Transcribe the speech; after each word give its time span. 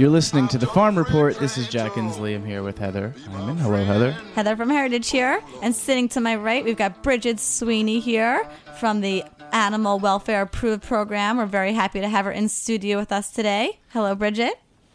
You're 0.00 0.08
listening 0.08 0.48
to 0.48 0.56
the 0.56 0.66
Farm 0.66 0.96
Report. 0.96 1.38
This 1.38 1.58
is 1.58 1.68
Jack 1.68 1.92
Inslee. 1.92 2.34
I'm 2.34 2.42
here 2.42 2.62
with 2.62 2.78
Heather 2.78 3.14
Hyman. 3.26 3.58
Hello, 3.58 3.84
Heather. 3.84 4.12
Heather 4.34 4.56
from 4.56 4.70
Heritage 4.70 5.10
here, 5.10 5.42
and 5.60 5.76
sitting 5.76 6.08
to 6.08 6.22
my 6.22 6.36
right, 6.36 6.64
we've 6.64 6.78
got 6.78 7.02
Brigid 7.02 7.38
Sweeney 7.38 8.00
here 8.00 8.48
from 8.78 9.02
the 9.02 9.22
Animal 9.52 9.98
Welfare 9.98 10.40
Approved 10.40 10.84
Program. 10.84 11.36
We're 11.36 11.44
very 11.44 11.74
happy 11.74 12.00
to 12.00 12.08
have 12.08 12.24
her 12.24 12.32
in 12.32 12.48
studio 12.48 12.96
with 12.96 13.12
us 13.12 13.30
today. 13.30 13.78
Hello, 13.90 14.14
Brigid. 14.14 14.54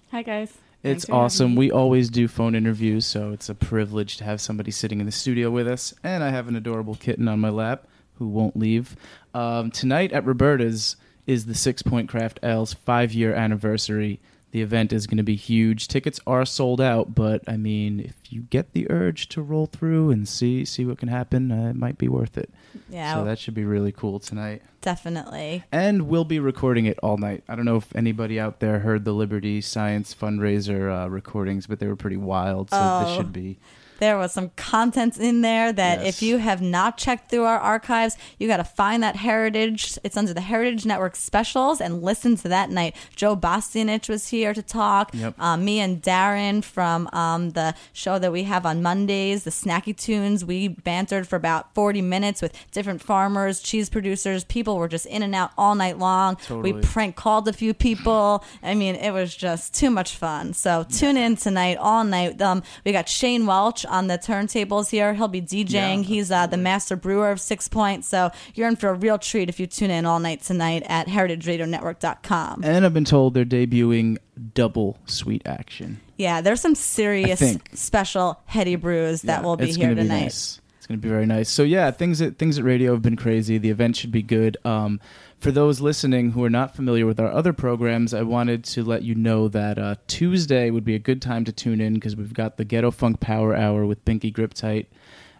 Hi 0.09 0.23
guys. 0.23 0.49
It's 0.49 0.57
Thanks 0.81 1.05
for 1.05 1.11
having 1.11 1.23
awesome. 1.23 1.55
We 1.55 1.69
always 1.69 2.09
do 2.09 2.27
phone 2.27 2.55
interviews, 2.55 3.05
so 3.05 3.31
it's 3.31 3.47
a 3.47 3.53
privilege 3.53 4.17
to 4.17 4.23
have 4.23 4.41
somebody 4.41 4.71
sitting 4.71 5.01
in 5.01 5.05
the 5.05 5.11
studio 5.11 5.51
with 5.51 5.67
us. 5.67 5.93
And 6.03 6.23
I 6.23 6.31
have 6.31 6.47
an 6.47 6.55
adorable 6.55 6.95
kitten 6.95 7.27
on 7.27 7.39
my 7.39 7.49
lap 7.49 7.87
who 8.15 8.27
won't 8.27 8.57
leave. 8.57 8.95
Um, 9.35 9.69
tonight 9.69 10.13
at 10.13 10.25
Roberta's 10.25 10.95
is 11.27 11.45
the 11.45 11.53
Sixpoint 11.53 12.07
Craft 12.07 12.39
Ales' 12.41 12.73
five 12.73 13.13
year 13.13 13.35
anniversary. 13.35 14.19
The 14.55 14.61
event 14.61 14.93
is 14.93 15.05
going 15.05 15.17
to 15.17 15.23
be 15.23 15.35
huge. 15.35 15.89
Tickets 15.89 16.21
are 16.25 16.45
sold 16.45 16.79
out, 16.79 17.13
but 17.13 17.43
I 17.45 17.57
mean, 17.57 17.99
if 17.99 18.31
you 18.31 18.43
get 18.43 18.71
the 18.71 18.89
urge 18.89 19.27
to 19.35 19.41
roll 19.41 19.65
through 19.65 20.11
and 20.11 20.25
see 20.25 20.63
see 20.63 20.85
what 20.85 20.97
can 20.97 21.09
happen, 21.09 21.51
uh, 21.51 21.71
it 21.71 21.75
might 21.75 21.97
be 21.97 22.07
worth 22.07 22.37
it. 22.37 22.49
Yeah, 22.89 23.15
So 23.15 23.25
that 23.25 23.37
should 23.37 23.53
be 23.53 23.65
really 23.65 23.91
cool 23.91 24.17
tonight. 24.17 24.61
definitely. 24.79 25.65
And 25.73 26.03
we'll 26.07 26.23
be 26.23 26.39
recording 26.39 26.85
it 26.85 26.97
all 27.03 27.17
night. 27.17 27.43
I 27.49 27.55
don't 27.57 27.65
know 27.65 27.75
if 27.75 27.93
anybody 27.97 28.39
out 28.39 28.61
there 28.61 28.79
heard 28.79 29.03
the 29.03 29.11
Liberty 29.11 29.59
Science 29.59 30.15
fundraiser 30.15 31.03
uh, 31.03 31.09
recordings, 31.09 31.67
but 31.67 31.79
they 31.79 31.87
were 31.87 31.97
pretty 31.97 32.15
wild. 32.15 32.69
So 32.69 32.77
this 32.77 33.09
Oh. 33.09 33.17
should 33.17 33.33
be. 33.33 33.57
There 33.99 34.17
was 34.17 34.33
some 34.33 34.49
content 34.55 35.17
in 35.17 35.41
there 35.41 35.71
that 35.73 35.99
Yes. 35.99 36.07
if 36.15 36.21
you 36.21 36.37
have 36.37 36.61
not 36.61 36.97
checked 36.97 37.29
through 37.29 37.45
our 37.45 37.59
archives, 37.59 38.17
you 38.39 38.47
got 38.47 38.57
to 38.57 38.63
find 38.63 39.01
that 39.03 39.15
Heritage. 39.17 39.97
It's 40.03 40.17
under 40.17 40.33
the 40.33 40.41
Heritage 40.41 40.85
Network 40.85 41.15
specials 41.15 41.79
and 41.79 42.03
listen 42.03 42.35
to 42.37 42.47
that 42.49 42.69
night. 42.69 42.95
Joe 43.15 43.35
Bastianich 43.35 44.09
was 44.09 44.29
here 44.29 44.53
to 44.53 44.61
talk. 44.61 45.11
Yep. 45.13 45.35
Um, 45.39 45.63
me 45.65 45.79
and 45.79 46.01
Darren 46.01 46.63
from 46.63 47.07
um, 47.13 47.51
the 47.51 47.73
show 47.93 48.19
that 48.19 48.31
we 48.31 48.43
have 48.43 48.65
on 48.65 48.81
Mondays, 48.81 49.43
the 49.43 49.51
Snacky 49.51 49.95
Tunes, 49.95 50.43
we 50.43 50.67
bantered 50.67 51.27
for 51.27 51.35
about 51.35 51.73
40 51.73 52.01
minutes 52.01 52.41
with 52.41 52.53
different 52.71 53.01
farmers, 53.01 53.59
cheese 53.61 53.89
producers. 53.89 54.43
People 54.43 54.77
were 54.77 54.87
just 54.87 55.05
in 55.05 55.23
and 55.23 55.33
out 55.33 55.51
all 55.57 55.75
night 55.75 55.97
long. 55.97 56.35
Totally. 56.37 56.73
We 56.73 56.81
prank 56.81 57.15
called 57.15 57.47
a 57.47 57.53
few 57.53 57.73
people. 57.73 58.43
I 58.61 58.75
mean, 58.75 58.95
it 58.95 59.11
was 59.11 59.35
just 59.35 59.73
too 59.73 59.89
much 59.89 60.15
fun. 60.15 60.53
So 60.53 60.83
tune 60.89 61.17
in 61.17 61.35
tonight, 61.35 61.77
all 61.77 62.03
night. 62.03 62.41
Um, 62.41 62.63
we 62.83 62.91
got 62.91 63.07
Shane 63.07 63.45
Welch 63.45 63.84
on 63.85 64.07
the 64.07 64.17
turntables 64.17 64.89
here. 64.89 65.13
He'll 65.13 65.27
be 65.27 65.41
DJing. 65.41 65.69
Yeah, 65.71 65.95
He's 66.01 66.31
uh, 66.31 66.47
the 66.47 66.57
master 66.57 66.95
brewer 66.95 67.31
of 67.31 67.39
Sixpoint. 67.39 68.03
So 68.03 68.31
you're 68.53 68.67
in 68.67 68.75
for 68.75 68.89
a 68.89 68.93
real 68.93 69.17
treat 69.17 69.49
if 69.49 69.59
you 69.59 69.67
tune 69.67 69.91
in 69.91 70.05
all 70.05 70.19
night 70.19 70.41
tonight 70.41 70.83
at 70.87 71.07
heritageradionetwork.com. 71.07 72.63
And 72.63 72.85
I've 72.85 72.93
been 72.93 73.05
told 73.05 73.33
they're 73.33 73.45
debuting 73.45 74.17
double 74.53 74.97
sweet 75.05 75.41
action. 75.45 75.99
Yeah, 76.17 76.41
there's 76.41 76.61
some 76.61 76.75
serious 76.75 77.57
special 77.73 78.39
heady 78.45 78.75
brews 78.75 79.23
that 79.23 79.41
Yeah, 79.41 79.45
will 79.45 79.57
be 79.57 79.71
here 79.71 79.89
tonight. 79.95 80.03
Be 80.03 80.23
nice. 80.23 80.61
It's 80.85 80.87
going 80.87 81.01
to 81.01 81.03
be 81.03 81.09
very 81.09 81.25
nice. 81.25 81.49
So 81.49 81.63
yeah, 81.63 81.89
things 81.89 82.21
at 82.21 82.37
things 82.37 82.59
at 82.59 82.63
radio 82.63 82.91
have 82.91 83.01
been 83.01 83.15
crazy. 83.15 83.57
The 83.57 83.71
event 83.71 83.95
should 83.95 84.11
be 84.11 84.21
good. 84.21 84.55
Um, 84.63 84.99
for 85.39 85.51
those 85.51 85.81
listening 85.81 86.33
who 86.33 86.43
are 86.43 86.49
not 86.49 86.75
familiar 86.75 87.07
with 87.07 87.19
our 87.19 87.31
other 87.31 87.53
programs, 87.53 88.13
I 88.13 88.21
wanted 88.21 88.63
to 88.65 88.83
let 88.83 89.01
you 89.01 89.15
know 89.15 89.47
that 89.47 89.79
uh, 89.79 89.95
Tuesday 90.05 90.69
would 90.69 90.85
be 90.85 90.93
a 90.93 90.99
good 90.99 91.23
time 91.23 91.43
to 91.45 91.51
tune 91.51 91.81
in 91.81 91.95
because 91.95 92.15
we've 92.15 92.35
got 92.35 92.57
the 92.57 92.65
Ghetto 92.65 92.91
Funk 92.91 93.19
Power 93.19 93.55
Hour 93.55 93.87
with 93.87 94.05
Binky 94.05 94.31
Griptite, 94.31 94.85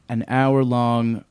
an 0.09 0.25
hour 0.27 0.63
long 0.63 1.23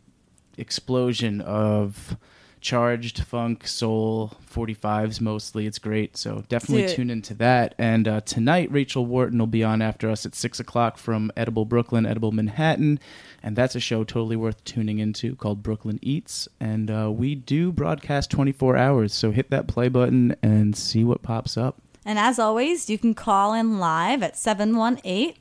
explosion 0.57 1.41
of 1.41 2.17
charged 2.65 3.23
funk, 3.23 3.67
soul, 3.67 4.33
45s 4.51 5.21
mostly. 5.21 5.67
It's 5.67 5.79
great. 5.79 6.17
So 6.17 6.45
definitely 6.49 6.87
Dude. 6.87 6.97
tune 6.97 7.11
into 7.11 7.35
that. 7.35 7.75
And 7.79 8.09
uh, 8.09 8.23
tonight, 8.23 8.73
Rachel 8.73 9.05
Wharton 9.05 9.39
will 9.39 9.47
be 9.47 9.63
on 9.63 9.83
after 9.83 10.09
us 10.09 10.25
at 10.25 10.35
6 10.35 10.61
o'clock 10.61 10.97
from 10.97 11.31
Edible 11.37 11.67
Brooklyn, 11.67 12.07
Edible 12.07 12.33
Manhattan. 12.33 12.99
And 13.43 13.55
that's 13.55 13.75
a 13.75 13.81
show 13.81 14.03
totally 14.03 14.35
worth 14.35 14.65
tuning 14.65 14.99
into 14.99 15.37
called 15.37 15.63
Brooklyn 15.63 15.99
Eats. 16.01 16.49
And 16.59 16.91
uh, 16.91 17.13
we 17.13 17.35
do 17.35 17.71
broadcast 17.71 18.31
24 18.31 18.79
hours. 18.79 19.13
So 19.13 19.31
hit 19.31 19.51
that 19.51 19.69
play 19.69 19.91
button 19.91 20.35
and 20.43 20.75
see 20.75 21.05
what 21.05 21.23
pops 21.23 21.59
up. 21.59 21.83
And 22.07 22.19
as 22.19 22.39
always, 22.39 22.89
you 22.89 22.97
can 22.97 23.13
call 23.13 23.53
in 23.53 23.79
live 23.79 24.23
at 24.23 24.39
718 24.39 25.35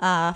uh, 0.00 0.32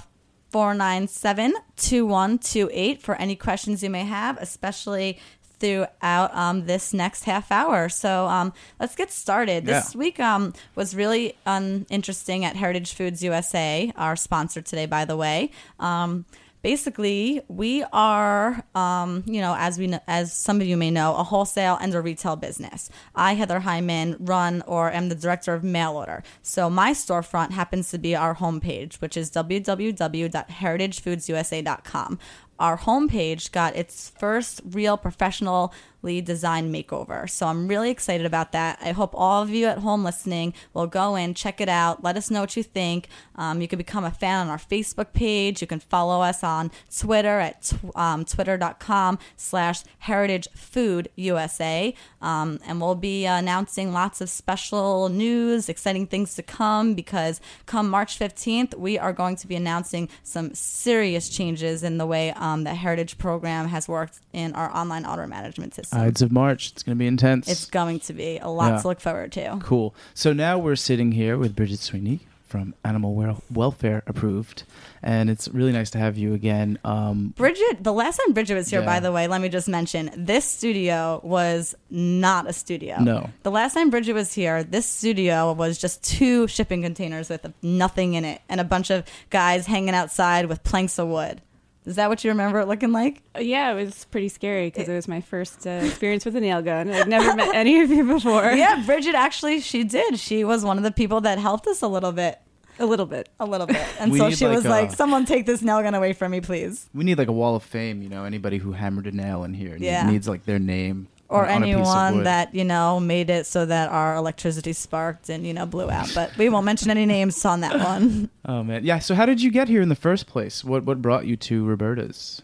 497 0.50 1.54
2128 1.76 3.02
for 3.02 3.14
any 3.16 3.36
questions 3.36 3.82
you 3.82 3.90
may 3.90 4.04
have, 4.04 4.38
especially 4.38 5.18
throughout 5.60 6.34
um, 6.34 6.66
this 6.66 6.92
next 6.94 7.24
half 7.24 7.50
hour. 7.52 7.88
So 7.88 8.26
um, 8.26 8.52
let's 8.80 8.94
get 8.94 9.10
started. 9.10 9.66
This 9.66 9.94
Yeah. 9.94 9.98
week 9.98 10.20
um, 10.20 10.52
was 10.74 10.94
really 10.94 11.34
um, 11.46 11.86
interesting 11.90 12.44
at 12.44 12.56
Heritage 12.56 12.92
Foods 12.94 13.22
USA, 13.22 13.92
our 13.96 14.16
sponsor 14.16 14.60
today, 14.62 14.86
by 14.86 15.04
the 15.04 15.16
way. 15.16 15.50
Um, 15.80 16.24
basically 16.60 17.40
we 17.46 17.84
are 17.92 18.64
um, 18.74 19.22
you 19.26 19.40
know 19.40 19.54
as 19.56 19.78
we 19.78 19.86
kn- 19.86 20.00
as 20.08 20.32
some 20.32 20.60
of 20.60 20.66
you 20.66 20.76
may 20.76 20.90
know 20.90 21.14
a 21.14 21.22
wholesale 21.22 21.78
and 21.80 21.94
a 21.94 22.00
retail 22.00 22.34
business 22.34 22.90
i 23.14 23.34
heather 23.34 23.60
hyman 23.60 24.16
run 24.18 24.60
or 24.66 24.90
am 24.90 25.08
the 25.08 25.14
director 25.14 25.54
of 25.54 25.62
mail 25.62 25.96
order 25.96 26.20
so 26.42 26.68
my 26.68 26.90
storefront 26.90 27.52
happens 27.52 27.92
to 27.92 27.96
be 27.96 28.16
our 28.16 28.34
homepage 28.34 28.96
which 29.00 29.16
is 29.16 29.30
www.heritagefoodsusa.com 29.30 32.18
our 32.58 32.78
homepage 32.78 33.52
got 33.52 33.76
its 33.76 34.10
first 34.18 34.60
real 34.64 34.96
professionally 34.96 35.68
designed 36.02 36.74
makeover. 36.74 37.28
So 37.28 37.46
I'm 37.46 37.68
really 37.68 37.90
excited 37.90 38.26
about 38.26 38.52
that. 38.52 38.78
I 38.80 38.92
hope 38.92 39.10
all 39.14 39.42
of 39.42 39.50
you 39.50 39.66
at 39.66 39.78
home 39.78 40.04
listening 40.04 40.54
will 40.72 40.86
go 40.86 41.16
in, 41.16 41.34
check 41.34 41.60
it 41.60 41.68
out, 41.68 42.02
let 42.04 42.16
us 42.16 42.30
know 42.30 42.40
what 42.40 42.56
you 42.56 42.62
think. 42.62 43.08
Um, 43.36 43.60
you 43.60 43.68
can 43.68 43.78
become 43.78 44.04
a 44.04 44.10
fan 44.10 44.46
on 44.46 44.48
our 44.48 44.58
Facebook 44.58 45.12
page. 45.12 45.60
You 45.60 45.66
can 45.66 45.80
follow 45.80 46.22
us 46.22 46.44
on 46.44 46.70
Twitter 46.96 47.40
at 47.40 47.62
tw- 47.62 47.96
um, 47.96 48.24
twitter.com 48.24 49.18
slash 49.36 49.82
heritage 49.98 50.48
food 50.54 51.08
USA. 51.16 51.94
Um, 52.22 52.58
and 52.66 52.80
we'll 52.80 52.94
be 52.94 53.24
announcing 53.24 53.92
lots 53.92 54.20
of 54.20 54.30
special 54.30 55.08
news, 55.08 55.68
exciting 55.68 56.06
things 56.06 56.34
to 56.36 56.42
come 56.42 56.94
because 56.94 57.40
come 57.66 57.88
March 57.88 58.18
15th, 58.18 58.74
we 58.76 58.98
are 58.98 59.12
going 59.12 59.36
to 59.36 59.46
be 59.46 59.54
announcing 59.56 60.08
some 60.22 60.54
serious 60.54 61.28
changes 61.28 61.82
in 61.82 61.98
the 61.98 62.06
way 62.06 62.32
um, 62.32 62.64
the 62.64 62.74
Heritage 62.74 63.18
program 63.18 63.68
has 63.68 63.88
worked 63.88 64.20
in 64.32 64.52
our 64.54 64.74
online 64.76 65.04
order 65.04 65.26
management 65.26 65.74
system. 65.74 65.87
Ides 65.92 66.22
of 66.22 66.32
March. 66.32 66.72
It's 66.72 66.82
going 66.82 66.96
to 66.96 66.98
be 66.98 67.06
intense. 67.06 67.48
It's 67.48 67.66
going 67.66 68.00
to 68.00 68.12
be 68.12 68.38
a 68.38 68.48
lot 68.48 68.72
Yeah. 68.74 68.80
to 68.82 68.88
look 68.88 69.00
forward 69.00 69.32
to. 69.32 69.58
Cool. 69.62 69.94
So 70.14 70.32
now 70.32 70.58
we're 70.58 70.76
sitting 70.76 71.12
here 71.12 71.36
with 71.38 71.54
Brigid 71.56 71.78
Sweeney 71.80 72.20
from 72.46 72.74
Animal 72.82 73.14
Wel- 73.14 73.42
Welfare 73.52 74.02
Approved, 74.06 74.62
and 75.02 75.28
it's 75.28 75.48
really 75.48 75.70
nice 75.70 75.90
to 75.90 75.98
have 75.98 76.16
you 76.16 76.32
again. 76.32 76.78
Um, 76.82 77.34
Brigid, 77.36 77.84
the 77.84 77.92
last 77.92 78.16
time 78.16 78.32
Brigid 78.32 78.56
was 78.56 78.70
here, 78.70 78.80
Yeah. 78.80 78.86
by 78.86 79.00
the 79.00 79.12
way, 79.12 79.28
let 79.28 79.42
me 79.42 79.50
just 79.50 79.68
mention 79.68 80.10
this 80.16 80.46
studio 80.46 81.20
was 81.22 81.74
not 81.90 82.48
a 82.48 82.54
studio. 82.54 83.00
No. 83.02 83.28
The 83.42 83.50
last 83.50 83.74
time 83.74 83.90
Brigid 83.90 84.14
was 84.14 84.32
here, 84.32 84.62
this 84.64 84.86
studio 84.86 85.52
was 85.52 85.76
just 85.76 86.02
two 86.02 86.46
shipping 86.46 86.80
containers 86.80 87.28
with 87.28 87.52
nothing 87.60 88.14
in 88.14 88.24
it 88.24 88.40
and 88.48 88.62
a 88.62 88.64
bunch 88.64 88.88
of 88.88 89.04
guys 89.28 89.66
hanging 89.66 89.94
outside 89.94 90.46
with 90.46 90.64
planks 90.64 90.98
of 90.98 91.08
wood. 91.08 91.42
Is 91.88 91.96
that 91.96 92.08
what 92.10 92.22
you 92.22 92.30
remember 92.30 92.60
it 92.60 92.68
looking 92.68 92.92
like? 92.92 93.22
Yeah, 93.38 93.72
it 93.72 93.84
was 93.84 94.04
pretty 94.04 94.28
scary 94.28 94.66
because 94.70 94.88
it 94.88 94.94
was 94.94 95.08
my 95.08 95.20
first 95.22 95.66
uh, 95.66 95.70
experience 95.70 96.24
with 96.24 96.36
a 96.36 96.40
nail 96.40 96.60
gun. 96.62 96.90
I'd 96.90 97.08
never 97.08 97.34
met 97.34 97.54
any 97.54 97.80
of 97.80 97.90
you 97.90 98.04
before. 98.04 98.44
yeah, 98.52 98.82
Brigid 98.84 99.14
actually, 99.14 99.60
she 99.60 99.84
did. 99.84 100.18
She 100.18 100.44
was 100.44 100.64
one 100.64 100.76
of 100.76 100.84
the 100.84 100.92
people 100.92 101.20
that 101.22 101.38
helped 101.38 101.66
us 101.66 101.80
a 101.82 101.88
little 101.88 102.12
bit. 102.12 102.38
a 102.78 102.84
little 102.86 103.06
bit. 103.06 103.28
A 103.40 103.46
little 103.46 103.66
bit. 103.66 103.84
And 104.00 104.12
We 104.12 104.18
so 104.18 104.28
need, 104.28 104.36
she 104.38 104.46
was 104.46 104.64
like, 104.64 104.88
like, 104.90 104.96
someone 104.96 105.24
take 105.24 105.46
this 105.46 105.62
nail 105.62 105.82
gun 105.82 105.94
away 105.94 106.12
from 106.12 106.30
me, 106.32 106.40
please. 106.42 106.88
we 106.94 107.04
need 107.04 107.16
like 107.18 107.28
a 107.28 107.32
wall 107.32 107.56
of 107.56 107.62
fame, 107.62 108.02
you 108.02 108.08
know. 108.10 108.24
Anybody 108.24 108.58
who 108.58 108.72
hammered 108.72 109.06
a 109.06 109.12
nail 109.12 109.42
in 109.44 109.54
here 109.54 109.76
Yeah. 109.80 110.08
needs 110.10 110.28
like 110.28 110.44
their 110.44 110.58
name 110.58 111.08
or 111.28 111.46
on, 111.46 111.62
on 111.62 111.62
a 111.62 111.66
piece 111.66 111.74
of 111.74 111.96
anyone 111.96 112.24
that 112.24 112.54
you 112.54 112.64
know 112.64 112.98
made 113.00 113.30
it 113.30 113.46
so 113.46 113.66
that 113.66 113.90
our 113.90 114.16
electricity 114.16 114.72
sparked 114.72 115.28
and 115.28 115.46
you 115.46 115.52
know 115.54 115.66
blew 115.66 115.90
out. 115.90 116.10
But 116.14 116.36
we 116.36 116.48
won't 116.48 116.64
mention 116.64 116.90
any 116.90 117.06
names 117.06 117.44
on 117.44 117.60
that 117.60 117.78
one. 117.78 118.30
Oh 118.48 118.62
man, 118.62 118.82
yeah. 118.82 118.98
So 118.98 119.14
how 119.14 119.26
did 119.26 119.42
you 119.42 119.50
get 119.50 119.68
here 119.68 119.82
in 119.82 119.90
the 119.90 119.94
first 119.94 120.26
place? 120.26 120.64
What 120.64 120.84
what 120.84 121.02
brought 121.02 121.26
you 121.26 121.36
to 121.36 121.66
Roberta's? 121.66 122.40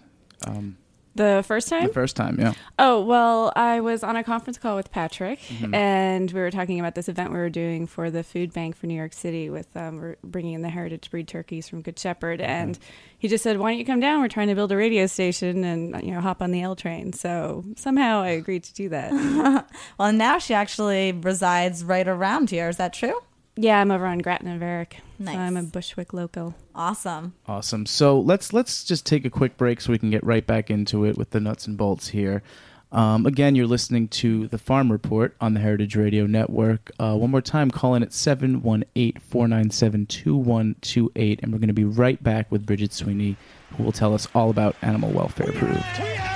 Um, 0.46 0.76
The 1.16 1.44
first 1.46 1.68
time? 1.68 1.86
the 1.86 1.92
first 1.92 2.16
time, 2.16 2.38
yeah. 2.40 2.54
Oh, 2.78 3.00
well, 3.04 3.52
I 3.54 3.80
was 3.80 4.02
on 4.02 4.16
a 4.16 4.24
conference 4.24 4.58
call 4.58 4.74
with 4.76 4.90
Patrick, 4.90 5.38
Mm-hmm. 5.40 5.74
and 5.74 6.30
we 6.32 6.40
were 6.40 6.50
talking 6.50 6.80
about 6.80 6.94
this 6.96 7.08
event 7.08 7.30
we 7.30 7.38
were 7.38 7.48
doing 7.50 7.86
for 7.86 8.10
the 8.10 8.24
food 8.24 8.52
bank 8.52 8.74
for 8.76 8.86
New 8.86 8.94
York 8.96 9.12
City 9.12 9.48
with 9.50 9.76
um, 9.76 10.00
we're 10.00 10.16
bringing 10.24 10.54
in 10.54 10.62
the 10.62 10.68
heritage 10.70 11.10
breed 11.10 11.28
turkeys 11.28 11.68
from 11.68 11.82
Good 11.82 11.98
Shepherd. 11.98 12.40
Mm-hmm. 12.40 12.50
And 12.50 12.78
he 13.18 13.28
just 13.28 13.44
said, 13.44 13.58
Why 13.58 13.70
don't 13.70 13.78
you 13.78 13.84
come 13.84 14.00
down? 14.00 14.20
We're 14.20 14.28
trying 14.28 14.48
to 14.48 14.54
build 14.54 14.72
a 14.72 14.76
radio 14.76 15.06
station 15.06 15.62
and, 15.64 16.02
you 16.02 16.12
know, 16.12 16.20
hop 16.20 16.42
on 16.42 16.50
the 16.50 16.62
L 16.62 16.74
train. 16.74 17.12
So 17.12 17.64
somehow 17.76 18.20
I 18.22 18.30
agreed 18.30 18.64
to 18.64 18.74
do 18.74 18.88
that. 18.90 19.66
Well, 19.98 20.12
now 20.12 20.38
she 20.38 20.54
actually 20.54 21.12
resides 21.12 21.84
right 21.84 22.06
around 22.08 22.50
here. 22.50 22.68
Is 22.68 22.76
that 22.78 22.92
true? 22.92 23.20
Yeah, 23.56 23.80
I'm 23.80 23.90
over 23.90 24.06
on 24.06 24.18
Grattan 24.18 24.48
and 24.48 24.60
Varick. 24.60 24.94
Nice. 25.18 25.34
So 25.34 25.40
I'm 25.40 25.56
a 25.56 25.62
Bushwick 25.62 26.12
local. 26.12 26.54
Awesome. 26.74 27.34
Awesome. 27.46 27.86
So 27.86 28.18
let's 28.18 28.52
let's 28.52 28.82
just 28.82 29.06
take 29.06 29.24
a 29.24 29.30
quick 29.30 29.56
break 29.56 29.80
so 29.80 29.92
we 29.92 29.98
can 29.98 30.10
get 30.10 30.24
right 30.24 30.46
back 30.46 30.70
into 30.70 31.04
it 31.04 31.16
with 31.16 31.30
the 31.30 31.40
nuts 31.40 31.66
and 31.66 31.76
bolts 31.76 32.08
here. 32.08 32.42
Um, 32.90 33.26
again, 33.26 33.56
you're 33.56 33.66
listening 33.66 34.06
to 34.08 34.46
the 34.48 34.58
Farm 34.58 34.92
Report 34.92 35.34
on 35.40 35.54
the 35.54 35.60
Heritage 35.60 35.96
Radio 35.96 36.26
Network. 36.26 36.92
Uh, 36.98 37.16
one 37.16 37.30
more 37.30 37.40
time, 37.40 37.70
call 37.72 37.96
in 37.96 38.04
at 38.04 38.12
718 38.12 39.20
497 39.20 40.06
2128. 40.06 41.40
And 41.42 41.52
we're 41.52 41.58
going 41.58 41.68
to 41.68 41.74
be 41.74 41.84
right 41.84 42.22
back 42.22 42.50
with 42.52 42.64
Brigid 42.64 42.92
Sweeney, 42.92 43.36
who 43.76 43.82
will 43.82 43.92
tell 43.92 44.14
us 44.14 44.28
all 44.32 44.48
about 44.48 44.76
animal 44.80 45.10
welfare 45.10 45.50
approved. 45.50 46.33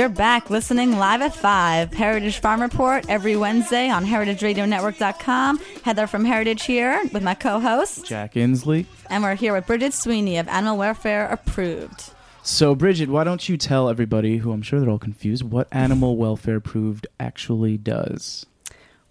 You're 0.00 0.08
back 0.08 0.48
listening 0.48 0.92
live 0.96 1.20
at 1.20 1.34
5. 1.34 1.92
Heritage 1.92 2.38
Farm 2.38 2.62
Report 2.62 3.04
every 3.10 3.36
Wednesday 3.36 3.90
on 3.90 4.06
heritageradionetwork.com. 4.06 5.58
Heather 5.84 6.06
from 6.06 6.24
Heritage 6.24 6.64
here 6.64 7.02
with 7.12 7.22
my 7.22 7.34
co 7.34 7.60
host. 7.60 8.06
Jack 8.06 8.32
Inslee. 8.32 8.86
And 9.10 9.22
we're 9.22 9.34
here 9.34 9.52
with 9.52 9.66
Brigid 9.66 9.92
Sweeney 9.92 10.38
of 10.38 10.48
Animal 10.48 10.78
Welfare 10.78 11.26
Approved. 11.26 12.14
So, 12.42 12.74
Brigid, 12.74 13.10
why 13.10 13.24
don't 13.24 13.46
you 13.46 13.58
tell 13.58 13.90
everybody, 13.90 14.38
who 14.38 14.52
I'm 14.52 14.62
sure 14.62 14.80
they're 14.80 14.88
all 14.88 14.98
confused, 14.98 15.42
what 15.42 15.68
animal 15.70 16.16
welfare 16.16 16.56
approved 16.56 17.06
actually 17.20 17.76
does? 17.76 18.46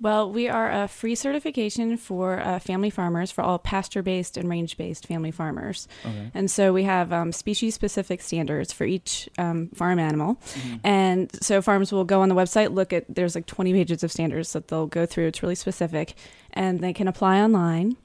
Well, 0.01 0.31
we 0.31 0.47
are 0.47 0.71
a 0.71 0.87
free 0.87 1.15
certification 1.15 1.97
for 1.97 2.39
uh, 2.39 2.59
family 2.59 2.89
farmers, 2.89 3.31
for 3.31 3.41
all 3.41 3.59
pasture 3.59 4.01
based 4.01 4.37
and 4.37 4.49
range 4.49 4.77
based 4.77 5.05
family 5.07 5.31
farmers. 5.31 5.87
Okay. 6.05 6.31
And 6.33 6.49
so 6.49 6.71
we 6.71 6.83
have 6.83 7.11
um, 7.11 7.33
species 7.33 7.75
specific 7.75 8.21
standards 8.21 8.71
for 8.71 8.85
each 8.85 9.29
um, 9.37 9.67
farm 9.75 9.99
animal. 9.99 10.37
And 10.83 11.29
so 11.43 11.61
farms 11.61 11.91
will 11.91 12.05
go 12.05 12.21
on 12.21 12.29
the 12.29 12.35
website, 12.35 12.73
look 12.73 12.93
at, 12.93 13.05
there's 13.13 13.35
like 13.35 13.45
20 13.45 13.73
pages 13.73 14.03
of 14.03 14.11
standards 14.11 14.53
that 14.53 14.69
they'll 14.69 14.87
go 14.87 15.05
through. 15.05 15.27
It's 15.27 15.43
really 15.43 15.55
specific. 15.55 16.15
And 16.53 16.79
they 16.79 16.93
can 16.93 17.07
apply 17.07 17.41
online. 17.41 17.97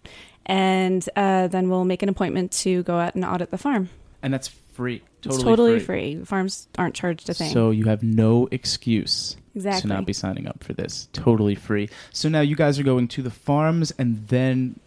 And 0.47 1.09
uh, 1.17 1.47
then 1.47 1.71
we'll 1.71 1.85
make 1.85 2.03
an 2.03 2.09
appointment 2.09 2.53
to 2.53 2.83
go 2.83 2.99
out 2.99 3.15
and 3.15 3.25
audit 3.25 3.51
the 3.51 3.59
farm. 3.59 3.89
And 4.23 4.35
that's 4.35 4.51
free. 4.75 5.03
Totally, 5.23 5.35
it's 5.37 5.45
totally 5.45 5.81
free. 5.81 6.25
Farms 6.25 6.69
aren't 6.77 6.95
charged 6.95 7.29
a 7.31 7.35
thing. 7.35 7.53
So 7.53 7.71
you 7.71 7.85
have 7.87 8.03
no 8.03 8.49
excuse 8.51 9.37
Exactly. 9.55 9.83
to 9.83 9.87
not 9.89 10.05
be 10.07 10.13
signing 10.13 10.47
up 10.47 10.63
for 10.63 10.73
this. 10.75 11.09
Totally 11.13 11.55
free. 11.55 11.89
So 12.13 12.29
now 12.29 12.41
you 12.43 12.57
guys 12.57 12.79
are 12.79 12.83
going 12.83 13.09
to 13.09 13.23
the 13.23 13.31
farms 13.31 13.93
and 13.99 14.29
then 14.29 14.79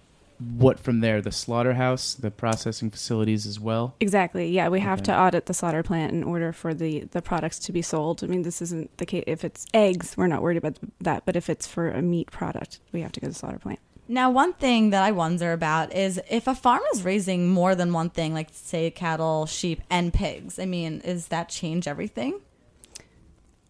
what 0.59 0.79
from 0.79 0.99
there? 0.99 1.19
The 1.19 1.31
slaughterhouse, 1.31 2.13
the 2.13 2.29
processing 2.29 2.91
facilities 2.91 3.47
as 3.47 3.59
well? 3.59 3.95
Exactly. 3.99 4.47
Yeah, 4.51 4.69
we 4.69 4.79
have 4.81 4.99
Okay. 4.99 5.05
to 5.05 5.19
audit 5.19 5.47
the 5.47 5.53
slaughter 5.55 5.81
plant 5.81 6.13
in 6.13 6.23
order 6.23 6.53
for 6.53 6.75
the 6.75 7.05
the 7.11 7.23
products 7.23 7.57
to 7.59 7.71
be 7.71 7.81
sold. 7.81 8.23
I 8.23 8.27
mean, 8.27 8.43
this 8.43 8.61
isn't 8.61 8.95
the 8.97 9.05
case. 9.07 9.23
If 9.25 9.43
it's 9.43 9.65
eggs, 9.73 10.15
we're 10.15 10.27
not 10.27 10.43
worried 10.43 10.57
about 10.57 10.77
that. 11.01 11.23
But 11.25 11.35
if 11.35 11.49
it's 11.49 11.65
for 11.65 11.89
a 11.89 12.03
meat 12.03 12.29
product, 12.29 12.79
we 12.91 13.01
have 13.01 13.11
to 13.13 13.19
go 13.19 13.25
to 13.25 13.33
the 13.33 13.39
slaughter 13.39 13.57
plant. 13.57 13.79
Now, 14.07 14.29
one 14.31 14.53
thing 14.53 14.91
that 14.91 15.03
I 15.03 15.11
wonder 15.11 15.51
about 15.51 15.93
is 15.93 16.19
if 16.29 16.47
a 16.47 16.55
farm 16.55 16.81
is 16.93 17.03
raising 17.03 17.49
more 17.49 17.75
than 17.75 17.91
one 17.91 18.09
thing, 18.09 18.33
like 18.33 18.49
say 18.51 18.89
cattle, 18.89 19.45
sheep, 19.45 19.81
and 19.89 20.13
pigs, 20.13 20.57
I 20.59 20.65
mean, 20.65 21.01
is 21.01 21.27
that 21.27 21.49
change 21.49 21.87
everything? 21.87 22.39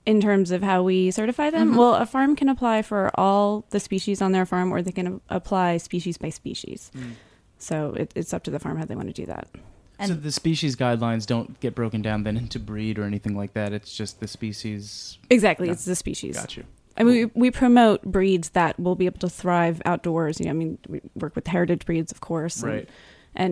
In 0.06 0.22
terms 0.22 0.52
of 0.52 0.64
how 0.64 0.84
we 0.84 1.12
certify 1.12 1.50
them, 1.50 1.70
Mm-hmm. 1.70 1.78
well, 1.78 1.96
a 1.96 2.06
farm 2.06 2.36
can 2.36 2.48
apply 2.50 2.82
for 2.82 3.12
all 3.20 3.66
the 3.72 3.80
species 3.80 4.22
on 4.22 4.32
their 4.32 4.46
farm, 4.46 4.72
or 4.72 4.82
they 4.82 4.92
can 4.94 5.20
apply 5.30 5.78
species 5.78 6.18
by 6.18 6.30
species. 6.30 6.92
Mm. 6.96 7.12
So 7.58 7.94
it, 7.96 8.14
it's 8.16 8.34
up 8.34 8.44
to 8.44 8.52
the 8.52 8.60
farm 8.60 8.78
how 8.78 8.86
they 8.86 8.96
want 8.96 9.08
to 9.10 9.14
do 9.14 9.26
that. 9.26 9.48
And- 10.00 10.10
so 10.10 10.16
the 10.16 10.32
species 10.32 10.76
guidelines 10.78 11.26
don't 11.26 11.60
get 11.60 11.74
broken 11.76 12.02
down 12.04 12.24
then 12.24 12.38
into 12.38 12.60
breed 12.60 13.00
or 13.00 13.04
anything 13.04 13.36
like 13.36 13.54
that. 13.54 13.74
It's 13.74 13.94
just 13.98 14.20
the 14.22 14.28
species. 14.28 15.18
Exactly, 15.30 15.68
Yeah. 15.68 15.74
it's 15.74 15.84
the 15.86 15.96
species. 15.96 16.38
Got 16.38 16.56
you. 16.56 16.64
I 16.98 17.04
mean, 17.04 17.32
we, 17.34 17.42
we 17.42 17.52
promote 17.52 18.02
breeds 18.04 18.50
that 18.50 18.80
will 18.80 18.96
be 18.96 19.06
able 19.06 19.20
to 19.20 19.30
thrive 19.30 19.82
outdoors. 19.86 20.40
You 20.40 20.46
know, 20.46 20.52
I 20.52 20.54
mean, 20.54 20.80
we 20.88 21.02
work 21.16 21.36
with 21.36 21.48
heritage 21.48 21.86
breeds, 21.86 22.12
of 22.12 22.22
course. 22.22 22.64
Right. 22.64 22.80
And 22.80 22.88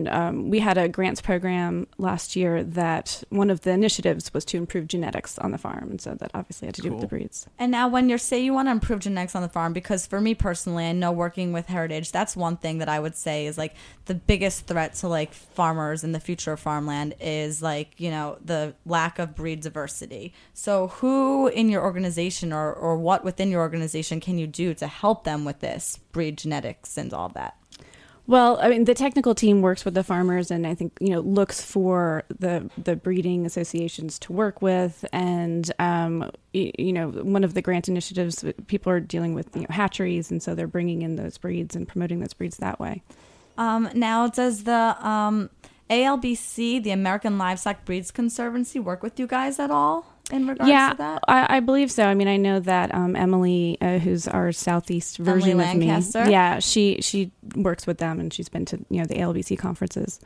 um, 0.08 0.50
we 0.50 0.58
had 0.58 0.76
a 0.76 0.88
grants 0.88 1.20
program 1.20 1.86
last 1.96 2.34
year 2.34 2.64
that 2.64 3.22
one 3.30 3.50
of 3.50 3.60
the 3.60 3.70
initiatives 3.70 4.34
was 4.34 4.44
to 4.46 4.56
improve 4.56 4.88
genetics 4.88 5.38
on 5.38 5.52
the 5.52 5.58
farm. 5.58 5.88
And 5.90 6.00
so 6.00 6.14
that 6.14 6.32
obviously 6.34 6.66
had 6.66 6.74
to 6.74 6.82
do 6.82 6.90
with 6.90 7.00
the 7.00 7.06
breeds. 7.06 7.46
And 7.56 7.70
now, 7.70 7.86
when 7.86 8.08
you 8.08 8.18
say 8.18 8.42
you 8.42 8.52
want 8.52 8.66
to 8.66 8.72
improve 8.72 9.00
genetics 9.00 9.36
on 9.36 9.42
the 9.42 9.48
farm, 9.48 9.72
because 9.72 10.04
for 10.04 10.20
me 10.20 10.34
personally, 10.34 10.86
I 10.86 10.92
know 10.92 11.12
working 11.12 11.52
with 11.52 11.66
heritage, 11.66 12.10
that's 12.10 12.36
one 12.36 12.56
thing 12.56 12.78
that 12.78 12.88
I 12.88 12.98
would 12.98 13.14
say 13.14 13.46
is 13.46 13.56
like 13.56 13.76
the 14.06 14.14
biggest 14.14 14.66
threat 14.66 14.94
to 14.94 15.08
like 15.08 15.32
farmers 15.32 16.02
in 16.02 16.10
the 16.10 16.20
future 16.20 16.52
of 16.52 16.60
farmland 16.60 17.14
is 17.20 17.62
like, 17.62 18.00
you 18.00 18.10
know, 18.10 18.38
the 18.44 18.74
lack 18.84 19.20
of 19.20 19.36
breed 19.36 19.60
diversity. 19.60 20.34
So, 20.52 20.88
who 20.88 21.46
in 21.46 21.68
your 21.68 21.82
organization 21.82 22.52
or, 22.52 22.72
or 22.72 22.96
what 22.96 23.24
within 23.24 23.50
your 23.50 23.60
organization 23.60 24.18
can 24.18 24.36
you 24.36 24.48
do 24.48 24.74
to 24.74 24.88
help 24.88 25.22
them 25.22 25.44
with 25.44 25.60
this 25.60 25.98
breed 26.10 26.38
genetics 26.38 26.96
and 26.96 27.14
all 27.14 27.28
that? 27.30 27.56
Well, 28.28 28.58
I 28.60 28.68
mean, 28.68 28.84
the 28.84 28.94
technical 28.94 29.36
team 29.36 29.62
works 29.62 29.84
with 29.84 29.94
the 29.94 30.02
farmers, 30.02 30.50
and 30.50 30.66
I 30.66 30.74
think 30.74 30.98
you 31.00 31.10
know 31.10 31.20
looks 31.20 31.60
for 31.60 32.24
the 32.38 32.68
the 32.76 32.96
breeding 32.96 33.46
associations 33.46 34.18
to 34.20 34.32
work 34.32 34.60
with, 34.60 35.04
and 35.12 35.70
um, 35.78 36.30
y- 36.52 36.72
you 36.76 36.92
know 36.92 37.10
one 37.10 37.44
of 37.44 37.54
the 37.54 37.62
grant 37.62 37.88
initiatives 37.88 38.44
people 38.66 38.90
are 38.90 38.98
dealing 38.98 39.34
with 39.34 39.54
you 39.54 39.62
know 39.62 39.68
hatcheries, 39.70 40.30
and 40.30 40.42
so 40.42 40.54
they're 40.56 40.66
bringing 40.66 41.02
in 41.02 41.14
those 41.16 41.38
breeds 41.38 41.76
and 41.76 41.86
promoting 41.86 42.18
those 42.18 42.34
breeds 42.34 42.56
that 42.56 42.80
way. 42.80 43.02
Um, 43.58 43.90
now, 43.94 44.26
does 44.26 44.64
the 44.64 44.96
um, 45.06 45.48
ALBC, 45.88 46.82
the 46.82 46.90
American 46.90 47.38
Livestock 47.38 47.84
Breeds 47.84 48.10
Conservancy, 48.10 48.80
work 48.80 49.04
with 49.04 49.20
you 49.20 49.28
guys 49.28 49.60
at 49.60 49.70
all 49.70 50.15
in 50.30 50.46
regards 50.46 50.68
yeah, 50.68 50.90
to 50.90 50.96
that? 50.98 51.22
I, 51.28 51.56
I 51.56 51.60
believe 51.60 51.90
so. 51.90 52.04
I 52.04 52.14
mean, 52.14 52.28
I 52.28 52.36
know 52.36 52.60
that 52.60 52.94
um, 52.94 53.14
Emily, 53.16 53.78
uh, 53.80 53.98
who's 53.98 54.26
our 54.26 54.52
southeast 54.52 55.18
version 55.18 55.52
of 55.52 55.66
Lancaster? 55.66 56.24
me, 56.24 56.32
yeah, 56.32 56.58
she 56.58 56.98
she 57.00 57.30
works 57.54 57.86
with 57.86 57.98
them, 57.98 58.20
and 58.20 58.32
she's 58.32 58.48
been 58.48 58.64
to 58.66 58.84
you 58.90 59.00
know 59.00 59.06
the 59.06 59.16
ALBC 59.16 59.58
conferences. 59.58 60.20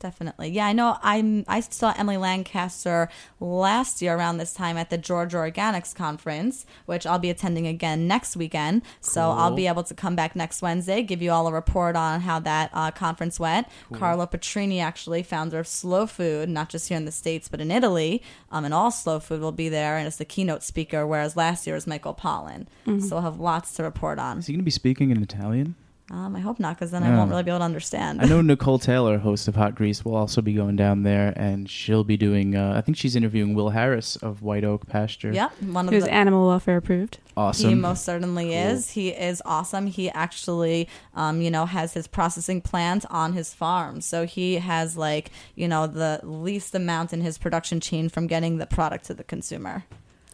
Definitely. 0.00 0.50
Yeah, 0.50 0.66
I 0.66 0.72
know. 0.72 0.96
I'm. 1.02 1.44
I 1.48 1.60
saw 1.60 1.92
Emily 1.96 2.16
Lancaster 2.16 3.08
last 3.40 4.00
year 4.00 4.14
around 4.16 4.38
this 4.38 4.52
time 4.54 4.76
at 4.76 4.90
the 4.90 4.98
Georgia 4.98 5.38
Organics 5.38 5.94
Conference, 5.94 6.64
which 6.86 7.04
I'll 7.06 7.18
be 7.18 7.30
attending 7.30 7.66
again 7.66 8.06
next 8.06 8.36
weekend. 8.36 8.82
So 9.00 9.30
I'll 9.30 9.54
be 9.56 9.66
able 9.66 9.82
to 9.84 9.94
come 9.94 10.14
back 10.14 10.36
next 10.36 10.62
Wednesday, 10.62 11.02
give 11.02 11.20
you 11.20 11.30
all 11.32 11.46
a 11.48 11.52
report 11.52 11.96
on 11.96 12.20
how 12.20 12.38
that 12.40 12.70
uh, 12.72 12.90
conference 12.92 13.40
went. 13.40 13.66
Carlo 13.92 14.26
Petrini, 14.26 14.80
actually 14.80 15.22
founder 15.22 15.58
of 15.58 15.66
Slow 15.66 16.06
Food, 16.06 16.48
not 16.48 16.68
just 16.68 16.88
here 16.88 16.96
in 16.96 17.04
the 17.04 17.12
states 17.12 17.48
but 17.48 17.60
in 17.60 17.70
Italy, 17.70 18.22
um, 18.50 18.64
and 18.64 18.72
all 18.72 18.90
Slow 18.90 19.18
Food 19.18 19.40
will 19.40 19.52
be 19.52 19.68
there 19.68 19.96
and 19.96 20.06
as 20.06 20.16
the 20.18 20.24
keynote 20.24 20.62
speaker. 20.62 21.06
Whereas 21.06 21.36
last 21.36 21.66
year 21.66 21.74
was 21.74 21.86
Michael 21.86 22.14
Pollan. 22.14 22.66
So 23.00 23.16
we'll 23.16 23.22
have 23.22 23.40
lots 23.40 23.74
to 23.74 23.82
report 23.82 24.18
on. 24.18 24.38
Is 24.38 24.46
he 24.46 24.52
going 24.52 24.60
to 24.60 24.64
be 24.64 24.70
speaking 24.70 25.10
in 25.10 25.22
Italian? 25.22 25.74
Um, 26.10 26.34
I 26.34 26.40
hope 26.40 26.58
not, 26.58 26.76
because 26.76 26.90
then 26.90 27.02
I 27.02 27.14
won't 27.14 27.30
really 27.30 27.42
be 27.42 27.50
able 27.50 27.58
to 27.58 27.64
understand. 27.64 28.22
I 28.22 28.24
know 28.24 28.40
Nicole 28.42 28.78
Taylor, 28.78 29.18
host 29.18 29.46
of 29.46 29.56
Hot 29.56 29.74
Grease, 29.74 30.04
will 30.04 30.16
also 30.16 30.40
be 30.40 30.54
going 30.54 30.74
down 30.74 31.02
there, 31.02 31.34
and 31.36 31.68
she'll 31.68 32.04
be 32.04 32.16
doing. 32.16 32.56
Uh, 32.56 32.72
I 32.76 32.80
think 32.80 32.96
she's 32.96 33.14
interviewing 33.14 33.54
Will 33.54 33.70
Harris 33.70 34.16
of 34.16 34.40
White 34.40 34.64
Oak 34.64 34.86
Pasture. 34.86 35.32
Yep, 35.32 35.62
one 35.64 35.86
of 35.86 35.92
Who's 35.92 36.04
the 36.04 36.12
animal 36.12 36.48
welfare 36.48 36.78
approved? 36.78 37.18
awesome. 37.36 37.68
He 37.68 37.74
most 37.74 38.04
certainly 38.04 38.54
is. 38.54 38.90
He 38.90 39.10
is 39.10 39.40
awesome. 39.44 39.86
He 39.86 40.10
actually, 40.10 40.88
um, 41.14 41.40
you 41.40 41.50
know, 41.50 41.66
has 41.66 41.94
his 41.94 42.06
processing 42.06 42.60
plant 42.60 43.04
on 43.10 43.32
his 43.32 43.54
farm. 43.54 44.00
So 44.00 44.26
he 44.26 44.54
has 44.54 44.96
like, 44.96 45.30
you 45.54 45.68
know, 45.68 45.86
the 45.86 46.20
least 46.24 46.74
amount 46.74 47.12
in 47.12 47.20
his 47.20 47.38
production 47.38 47.80
chain 47.80 48.08
from 48.08 48.26
getting 48.26 48.58
the 48.58 48.66
product 48.66 49.04
to 49.06 49.14
the 49.14 49.24
consumer. 49.24 49.84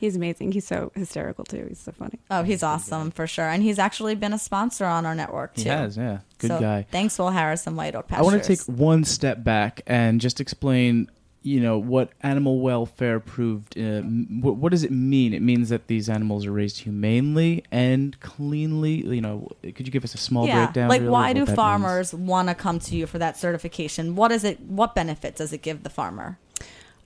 He's 0.05 0.17
amazing. 0.17 0.53
He's 0.53 0.67
so 0.67 0.93
hysterical 0.95 1.47
too. 1.47 1.65
He's 1.67 1.79
so 1.79 1.91
funny. 1.91 2.19
Oh, 2.31 2.43
he's 2.43 2.63
awesome 2.63 3.11
for 3.11 3.27
sure. 3.27 3.49
And 3.49 3.63
he's 3.63 3.79
actually 3.79 4.15
been 4.15 4.35
a 4.35 4.39
sponsor 4.39 4.85
on 4.85 5.07
our 5.07 5.15
network 5.15 5.55
too. 5.55 5.63
he 5.63 5.69
has, 5.71 5.97
yeah, 5.97 6.19
good 6.37 6.49
So 6.49 6.61
guy. 6.61 6.87
Thanks, 6.91 7.19
Will 7.19 7.31
Harris 7.31 7.67
and 7.67 7.75
White 7.75 7.95
Oak 7.95 8.09
Pastures. 8.09 8.21
I 8.21 8.31
want 8.31 8.45
to 8.45 8.47
take 8.47 8.61
one 8.67 9.05
step 9.05 9.43
back 9.43 9.81
and 9.87 10.21
just 10.21 10.43
explain, 10.43 11.11
you 11.41 11.59
know, 11.59 11.79
what 11.79 12.11
animal 12.21 12.61
welfare 12.61 13.17
approved. 13.17 13.79
Uh, 13.79 14.03
what, 14.03 14.57
what 14.57 14.73
does 14.73 14.85
it 14.85 14.91
mean? 14.91 15.33
It 15.33 15.41
means 15.41 15.71
that 15.71 15.87
these 15.87 16.11
animals 16.11 16.45
are 16.45 16.53
raised 16.53 16.81
humanely 16.81 17.65
and 17.73 18.21
cleanly. 18.21 19.07
You 19.07 19.23
know, 19.23 19.49
could 19.63 19.87
you 19.87 19.91
give 19.91 20.05
us 20.05 20.13
a 20.13 20.19
small 20.19 20.47
yeah, 20.47 20.67
breakdown? 20.67 20.91
like 20.91 21.01
really, 21.01 21.13
why 21.13 21.33
do 21.33 21.41
what 21.41 21.47
that 21.47 21.53
means? 21.53 21.57
farmers 21.57 22.13
want 22.13 22.49
to 22.49 22.55
come 22.55 22.79
to 22.81 22.95
you 22.95 23.07
for 23.07 23.19
that 23.19 23.39
certification? 23.39 24.17
What 24.17 24.33
is 24.33 24.45
it? 24.45 24.61
What 24.61 24.95
benefit 24.95 25.35
does 25.35 25.55
it 25.55 25.63
give 25.63 25.83
the 25.83 25.89
farmer? 25.89 26.39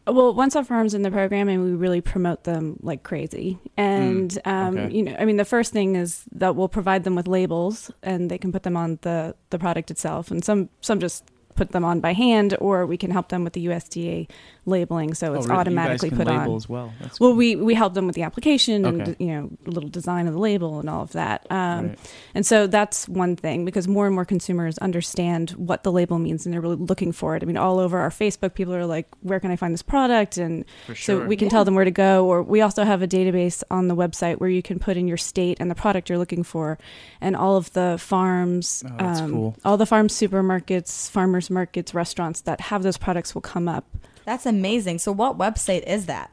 Well, 0.09 0.33
once 0.35 0.57
our 0.57 0.65
farm's 0.65 0.95
in 0.95 1.03
the 1.03 1.11
program, 1.11 1.49
and 1.49 1.63
we 1.63 1.73
really 1.73 2.01
promote 2.01 2.45
them 2.45 2.79
like 2.83 3.03
crazy. 3.03 3.59
And 3.77 4.37
um, 4.45 4.79
okay. 4.79 4.95
you 4.95 5.03
know, 5.03 5.17
I 5.19 5.25
mean, 5.25 5.37
the 5.37 5.45
first 5.45 5.73
thing 5.73 5.97
is 5.97 6.25
that 6.33 6.57
we'll 6.57 6.69
provide 6.69 7.05
them 7.05 7.15
with 7.15 7.29
labels, 7.29 7.91
and 8.03 8.31
they 8.31 8.39
can 8.39 8.53
put 8.53 8.63
them 8.63 8.77
on 8.77 8.99
the 9.03 9.35
the 9.51 9.59
product 9.59 9.91
itself. 9.91 10.31
And 10.31 10.45
some 10.45 10.71
some 10.81 10.99
just 10.99 11.25
put 11.59 11.73
them 11.73 11.85
on 11.85 12.01
by 12.01 12.13
hand, 12.15 12.57
or 12.61 12.87
we 12.87 12.97
can 12.97 13.11
help 13.11 13.29
them 13.29 13.45
with 13.45 13.53
the 13.53 13.67
USDA 13.67 14.29
labeling, 14.65 15.15
so 15.15 15.33
Oh, 15.33 15.35
it's 15.35 15.47
really? 15.47 15.59
automatically 15.61 16.11
put 16.11 16.29
on. 16.29 16.55
as 16.55 16.69
well. 16.69 16.93
That's 17.01 17.19
Well, 17.21 17.31
cool. 17.31 17.37
we 17.37 17.57
we 17.57 17.75
help 17.75 17.95
them 17.95 18.07
with 18.07 18.15
the 18.15 18.23
application 18.23 18.85
and 18.85 19.17
you 19.19 19.29
know 19.29 19.51
a 19.67 19.71
little 19.71 19.89
design 19.91 20.27
of 20.27 20.35
the 20.35 20.39
label 20.41 20.79
and 20.81 20.89
all 20.91 21.03
of 21.03 21.13
that. 21.13 21.47
Um, 21.51 21.89
Right. 21.89 21.99
And 22.35 22.45
so 22.47 22.67
that's 22.67 23.09
one 23.09 23.35
thing 23.37 23.65
because 23.65 23.89
more 23.89 24.07
and 24.07 24.15
more 24.15 24.25
consumers 24.25 24.79
understand 24.79 25.51
what 25.53 25.83
the 25.83 25.93
label 25.93 26.19
means 26.19 26.45
and 26.47 26.53
they're 26.53 26.61
really 26.61 26.77
looking 26.77 27.13
for 27.13 27.35
it. 27.37 27.43
I 27.43 27.47
mean, 27.47 27.57
all 27.57 27.79
over 27.79 27.99
our 27.99 28.11
Facebook, 28.11 28.55
people 28.55 28.75
are 28.75 28.87
like, 28.87 29.09
"Where 29.23 29.41
can 29.41 29.51
I 29.51 29.57
find 29.57 29.73
this 29.75 29.83
product?" 29.83 30.37
And 30.39 30.65
For 30.87 30.95
so 30.95 31.25
we 31.27 31.37
can 31.37 31.49
tell 31.49 31.65
them 31.65 31.75
where 31.75 31.85
to 31.85 31.91
go. 31.91 32.27
Or 32.27 32.43
we 32.43 32.61
also 32.61 32.85
have 32.85 33.01
a 33.03 33.09
database 33.09 33.63
on 33.71 33.89
the 33.89 33.97
website 33.97 34.37
where 34.41 34.51
you 34.51 34.63
can 34.63 34.79
put 34.79 34.97
in 34.97 35.09
your 35.09 35.17
state 35.17 35.57
and 35.61 35.71
the 35.71 35.75
product 35.75 36.09
you're 36.09 36.19
looking 36.19 36.43
for, 36.45 36.79
and 37.21 37.35
all 37.35 37.57
of 37.57 37.73
the 37.73 37.97
farms, 37.99 38.85
um, 38.87 38.93
Oh, 38.93 38.97
that's 39.07 39.21
cool. 39.21 39.57
all 39.65 39.77
the 39.77 39.87
farm 39.87 40.09
supermarkets, 40.09 41.11
farmers 41.11 41.48
markets, 41.51 41.95
restaurants 41.95 42.41
that 42.43 42.61
have 42.63 42.83
those 42.83 42.99
products 42.99 43.35
will 43.35 43.43
come 43.43 43.69
up. 43.69 43.85
That's 44.25 44.47
amazing. 44.47 44.99
So, 44.99 45.13
what 45.13 45.39
website 45.39 45.85
is 45.85 46.07
that? 46.07 46.31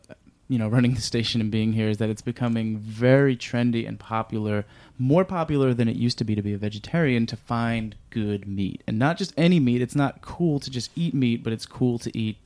you 0.49 0.59
know, 0.59 0.69
running 0.75 0.95
the 0.95 1.01
station 1.01 1.41
and 1.41 1.51
being 1.51 1.73
here 1.73 1.89
is 1.89 1.99
that 1.99 2.11
it's 2.11 2.23
becoming 2.23 2.79
very 2.79 3.37
trendy 3.37 3.89
and 3.89 3.99
popular, 3.99 4.65
more 4.97 5.25
popular 5.25 5.75
than 5.75 5.89
it 5.89 5.97
used 5.97 6.19
to 6.19 6.25
be 6.25 6.37
to 6.37 6.43
be 6.43 6.53
a 6.53 6.59
vegetarian 6.59 7.27
to 7.27 7.37
find 7.37 7.97
good 8.11 8.47
meat. 8.47 8.83
And 8.87 8.99
not 8.99 9.17
just 9.17 9.35
any 9.37 9.59
meat. 9.59 9.83
It's 9.83 9.97
not 9.97 10.23
cool 10.23 10.61
to 10.61 10.71
just 10.71 10.91
eat 10.95 11.15
meat, 11.15 11.43
but 11.43 11.53
it's 11.53 11.67
cool 11.67 11.99
to 11.99 12.17
eat 12.17 12.37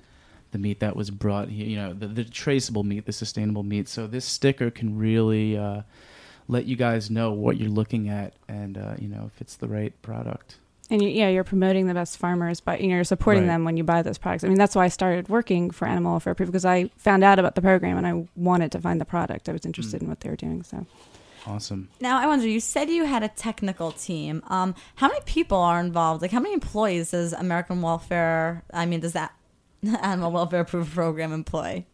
the 0.53 0.59
meat 0.59 0.81
that 0.81 0.97
was 0.97 1.11
brought 1.11 1.49
here, 1.49 1.67
you 1.67 1.77
know, 1.77 1.93
the, 1.93 2.07
the 2.07 2.25
traceable 2.25 2.85
meat, 2.85 3.07
the 3.07 3.13
sustainable 3.13 3.63
meat. 3.63 3.89
So 3.89 4.07
this 4.07 4.25
sticker 4.25 4.71
can 4.71 4.99
really 4.99 5.57
uh, 5.59 5.83
let 6.49 6.65
you 6.67 6.77
guys 6.77 7.11
know 7.11 7.33
what 7.33 7.59
you're 7.59 7.69
looking 7.71 8.09
at 8.09 8.33
and, 8.49 8.79
uh, 8.79 8.95
you 8.99 9.09
know, 9.09 9.31
if 9.33 9.41
it's 9.41 9.57
the 9.57 9.69
right 9.69 9.93
product. 10.03 10.57
And 10.91 11.03
you, 11.03 11.11
yeah, 11.11 11.29
you're 11.29 11.45
promoting 11.45 11.87
the 11.87 11.93
best 11.93 12.17
farmers, 12.17 12.61
but 12.61 12.81
you 12.81 12.89
know, 12.89 12.95
you're 12.95 13.05
supporting 13.05 13.43
Right. 13.43 13.49
them 13.51 13.65
when 13.65 13.77
you 13.77 13.85
buy 13.85 14.01
those 14.01 14.17
products. 14.17 14.43
I 14.43 14.49
mean, 14.49 14.57
that's 14.57 14.75
why 14.75 14.85
I 14.85 14.89
started 14.89 15.29
working 15.29 15.71
for 15.71 15.87
Animal 15.87 16.13
Welfare 16.13 16.33
Approved 16.33 16.51
because 16.51 16.65
I 16.65 16.89
found 16.97 17.23
out 17.23 17.39
about 17.39 17.55
the 17.57 17.61
program 17.61 17.99
and 17.99 18.07
I 18.07 18.27
wanted 18.37 18.73
to 18.73 18.81
find 18.81 18.99
the 18.99 19.05
product. 19.05 19.51
I 19.51 19.53
was 19.53 19.67
interested 19.67 20.01
in 20.03 20.09
what 20.09 20.21
they 20.21 20.31
were 20.31 20.37
doing. 20.37 20.63
So 20.63 20.87
Awesome. 21.47 21.89
now, 22.01 22.19
I 22.19 22.27
wonder, 22.27 22.49
you 22.49 22.61
said 22.61 22.89
you 22.91 23.05
had 23.05 23.23
a 23.23 23.29
technical 23.29 23.93
team. 23.93 24.43
Um, 24.49 24.75
how 24.97 25.09
many 25.09 25.21
people 25.27 25.59
are 25.59 25.79
involved? 25.81 26.23
Like, 26.23 26.31
how 26.33 26.41
many 26.41 26.55
employees 26.55 27.11
does 27.11 27.33
American 27.35 27.81
Welfare, 27.83 28.65
I 28.73 28.87
mean, 28.87 29.01
does 29.01 29.13
that 29.13 29.33
animal 30.03 30.33
welfare 30.33 30.61
approved 30.61 30.93
program 30.95 31.33
employ? 31.33 31.85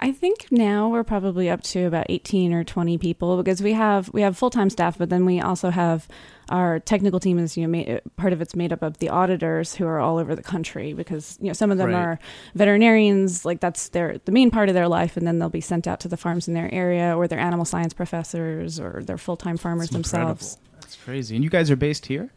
I 0.00 0.12
think 0.12 0.46
now 0.52 0.88
we're 0.88 1.02
probably 1.02 1.50
up 1.50 1.60
to 1.64 1.80
about 1.86 2.06
18 2.08 2.52
or 2.52 2.62
20 2.62 2.98
people 2.98 3.36
because 3.36 3.60
we 3.60 3.72
have 3.72 4.08
we 4.12 4.22
have 4.22 4.38
full 4.38 4.48
time 4.48 4.70
staff, 4.70 4.96
but 4.96 5.10
then 5.10 5.24
we 5.24 5.40
also 5.40 5.70
have 5.70 6.06
our 6.50 6.78
technical 6.78 7.18
team 7.18 7.36
is 7.36 7.56
you 7.56 7.64
know 7.64 7.68
made, 7.68 8.00
part 8.16 8.32
of 8.32 8.40
it's 8.40 8.54
made 8.54 8.72
up 8.72 8.80
of 8.82 8.98
the 8.98 9.08
auditors 9.08 9.74
who 9.74 9.84
are 9.86 9.98
all 9.98 10.18
over 10.18 10.36
the 10.36 10.42
country 10.42 10.92
because 10.92 11.36
you 11.40 11.48
know 11.48 11.52
some 11.52 11.72
of 11.72 11.78
them 11.78 11.88
Right. 11.88 11.96
are 11.96 12.18
veterinarians 12.54 13.44
like 13.44 13.58
that's 13.58 13.88
their 13.88 14.18
the 14.24 14.30
main 14.30 14.52
part 14.52 14.68
of 14.68 14.76
their 14.76 14.86
life 14.86 15.16
and 15.16 15.26
then 15.26 15.40
they'll 15.40 15.48
be 15.48 15.60
sent 15.60 15.88
out 15.88 15.98
to 16.00 16.08
the 16.08 16.16
farms 16.16 16.46
in 16.46 16.54
their 16.54 16.72
area 16.72 17.16
or 17.16 17.26
they're 17.26 17.38
animal 17.40 17.64
science 17.64 17.92
professors 17.92 18.78
or 18.78 19.02
they're 19.04 19.18
full 19.18 19.36
time 19.36 19.56
farmers 19.56 19.86
It's 19.88 19.96
incredible. 19.96 20.34
themselves. 20.34 20.58
That's 20.74 20.94
crazy. 20.94 21.34
And 21.34 21.42
you 21.42 21.50
guys 21.50 21.72
are 21.72 21.76
based 21.76 22.06
here? 22.06 22.30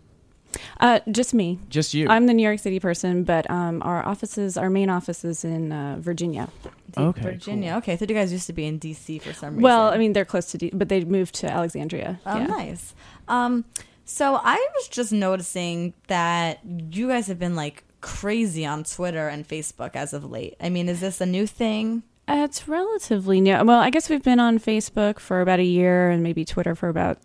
Uh, 0.79 0.99
just 1.11 1.33
me. 1.33 1.59
Just 1.69 1.93
you? 1.93 2.07
I'm 2.09 2.25
the 2.27 2.33
New 2.33 2.43
York 2.43 2.59
City 2.59 2.79
person, 2.79 3.23
but 3.23 3.49
um, 3.49 3.81
our 3.83 4.05
offices, 4.05 4.57
our 4.57 4.69
main 4.69 4.89
office 4.89 5.23
is 5.23 5.43
in 5.43 5.71
uh, 5.71 5.97
Virginia. 5.99 6.49
Okay, 6.97 7.21
Virginia. 7.21 7.71
cool. 7.71 7.77
Okay, 7.79 7.93
I 7.93 7.95
thought 7.95 8.09
you 8.09 8.15
guys 8.15 8.31
used 8.33 8.47
to 8.47 8.53
be 8.53 8.65
in 8.65 8.77
D.C. 8.77 9.19
for 9.19 9.33
some 9.33 9.51
reason. 9.55 9.61
Well, 9.61 9.89
I 9.89 9.97
mean, 9.97 10.13
they're 10.13 10.25
close 10.25 10.47
to, 10.47 10.57
D- 10.57 10.71
but 10.73 10.89
they 10.89 11.03
moved 11.05 11.35
to 11.35 11.49
Alexandria. 11.49 12.19
Oh, 12.25 12.37
yeah. 12.37 12.47
nice. 12.47 12.93
Um, 13.27 13.65
so 14.03 14.39
I 14.43 14.55
was 14.75 14.87
just 14.89 15.13
noticing 15.13 15.93
that 16.07 16.59
you 16.65 17.07
guys 17.07 17.27
have 17.27 17.39
been 17.39 17.55
like 17.55 17.83
crazy 18.01 18.65
on 18.65 18.83
Twitter 18.83 19.27
and 19.29 19.47
Facebook 19.47 19.95
as 19.95 20.13
of 20.13 20.29
late. 20.29 20.55
I 20.59 20.69
mean, 20.69 20.89
is 20.89 20.99
this 20.99 21.21
a 21.21 21.25
new 21.25 21.47
thing? 21.47 22.03
Uh, 22.27 22.43
it's 22.45 22.67
relatively 22.67 23.39
new. 23.41 23.53
Well, 23.63 23.79
I 23.79 23.89
guess 23.89 24.09
we've 24.09 24.23
been 24.23 24.39
on 24.39 24.59
Facebook 24.59 25.19
for 25.19 25.41
about 25.41 25.59
a 25.59 25.63
year 25.63 26.09
and 26.09 26.21
maybe 26.23 26.43
Twitter 26.45 26.75
for 26.75 26.89
about 26.89 27.19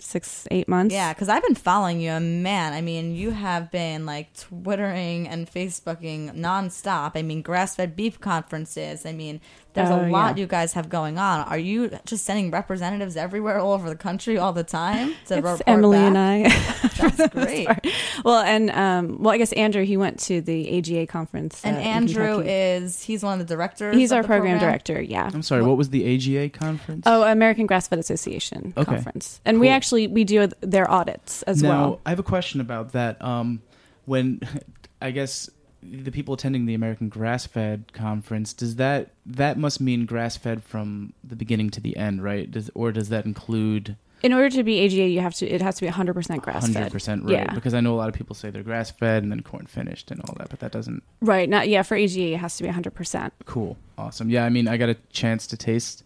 six, 0.00 0.46
eight 0.50 0.68
months. 0.68 0.92
Yeah, 0.94 1.12
because 1.12 1.28
I've 1.28 1.42
been 1.42 1.54
following 1.54 2.00
you, 2.00 2.10
and 2.10 2.42
man, 2.42 2.72
I 2.72 2.80
mean, 2.80 3.14
you 3.14 3.30
have 3.30 3.70
been 3.70 4.06
like 4.06 4.32
twittering 4.34 5.28
and 5.28 5.50
Facebooking 5.50 6.34
nonstop. 6.34 7.12
I 7.14 7.22
mean, 7.22 7.42
grass-fed 7.42 7.96
beef 7.96 8.20
conferences. 8.20 9.06
I 9.06 9.12
mean, 9.12 9.40
there's 9.74 9.90
Oh, 9.90 10.06
a 10.06 10.08
lot 10.08 10.36
yeah. 10.36 10.40
you 10.42 10.46
guys 10.46 10.72
have 10.72 10.88
going 10.88 11.18
on. 11.18 11.40
Are 11.46 11.58
you 11.58 11.90
just 12.06 12.24
sending 12.24 12.50
representatives 12.50 13.14
everywhere, 13.16 13.58
all 13.58 13.72
over 13.72 13.88
the 13.90 13.96
country, 13.96 14.38
all 14.38 14.52
the 14.54 14.64
time 14.64 15.08
to 15.26 15.34
It's 15.36 15.42
report 15.42 15.62
Emily 15.66 15.98
back? 15.98 16.06
and 16.08 16.18
I. 16.18 16.48
That's 17.16 17.28
great. 17.34 17.68
well, 18.24 18.40
and 18.40 18.70
um, 18.70 19.22
well, 19.22 19.34
I 19.34 19.38
guess 19.38 19.52
Andrew 19.52 19.84
he 19.84 19.96
went 19.98 20.18
to 20.20 20.40
the 20.40 20.78
AGA 20.78 21.06
conference. 21.06 21.60
And 21.62 21.76
uh, 21.76 21.80
Andrew 21.80 22.40
is 22.40 23.02
he's 23.02 23.22
one 23.22 23.38
of 23.38 23.46
the 23.46 23.54
directors. 23.54 23.94
he's 23.96 24.12
our 24.12 24.22
the 24.22 24.28
program, 24.28 24.58
director. 24.58 25.00
Yeah. 25.02 25.30
I'm 25.32 25.42
sorry. 25.42 25.62
What 25.62 25.76
was 25.76 25.90
the 25.90 26.04
AGA 26.14 26.48
conference? 26.58 27.02
Oh, 27.06 27.22
American 27.24 27.66
Grass 27.66 27.86
Fed 27.88 27.98
Association 27.98 28.72
Okay. 28.78 28.84
conference, 28.90 29.40
and 29.44 29.60
we 29.60 29.66
Cool. 29.68 29.74
Actually 29.86 30.08
we 30.08 30.24
do 30.24 30.48
their 30.60 30.90
audits 30.90 31.42
as 31.42 31.62
now 31.62 31.68
well. 31.68 32.00
I 32.04 32.10
have 32.10 32.18
a 32.18 32.24
question 32.24 32.60
about 32.60 32.92
that. 32.92 33.22
Um, 33.22 33.62
when 34.04 34.40
I 35.02 35.12
guess 35.12 35.48
the 35.82 36.10
people 36.10 36.34
attending 36.34 36.66
the 36.66 36.74
American 36.74 37.08
Grass 37.08 37.46
Fed 37.46 37.92
conference 37.92 38.52
does 38.52 38.76
that 38.76 39.10
that 39.24 39.56
must 39.56 39.80
mean 39.80 40.04
grass 40.04 40.36
fed 40.36 40.64
from 40.64 41.12
the 41.22 41.36
beginning 41.36 41.70
to 41.70 41.80
the 41.80 41.96
end, 41.96 42.24
right? 42.24 42.50
Does 42.50 42.70
or 42.74 42.90
does 42.90 43.10
that 43.10 43.24
include 43.24 43.94
In 44.24 44.32
order 44.32 44.50
to 44.50 44.64
be 44.64 44.84
AGA, 44.84 45.06
you 45.06 45.20
have 45.20 45.34
to 45.34 45.46
it 45.46 45.62
has 45.62 45.76
to 45.76 45.82
be 45.82 45.86
100 45.86 46.14
percent 46.14 46.42
grass 46.42 46.62
hundred 46.62 46.80
fed. 46.80 46.92
percent 46.92 47.22
right? 47.22 47.32
Yeah. 47.32 47.54
Because 47.54 47.74
I 47.74 47.80
know 47.80 47.94
a 47.94 47.98
lot 47.98 48.08
of 48.08 48.14
people 48.14 48.34
say 48.34 48.50
they're 48.50 48.64
grass 48.64 48.90
fed 48.90 49.22
and 49.22 49.30
then 49.30 49.42
corn 49.42 49.66
finished 49.66 50.10
and 50.10 50.20
all 50.22 50.34
that, 50.38 50.48
but 50.48 50.58
that 50.58 50.72
doesn't. 50.72 51.04
Right. 51.20 51.48
Not 51.48 51.68
yeah. 51.68 51.82
For 51.82 51.96
AGA, 51.96 52.32
it 52.34 52.38
has 52.38 52.56
to 52.56 52.64
be 52.64 52.68
100 52.68 52.92
percent. 52.92 53.32
Cool, 53.44 53.76
awesome. 53.96 54.30
Yeah, 54.30 54.44
I 54.44 54.48
mean, 54.48 54.66
I 54.66 54.76
got 54.76 54.88
a 54.88 54.96
chance 55.12 55.46
to 55.48 55.56
taste 55.56 56.02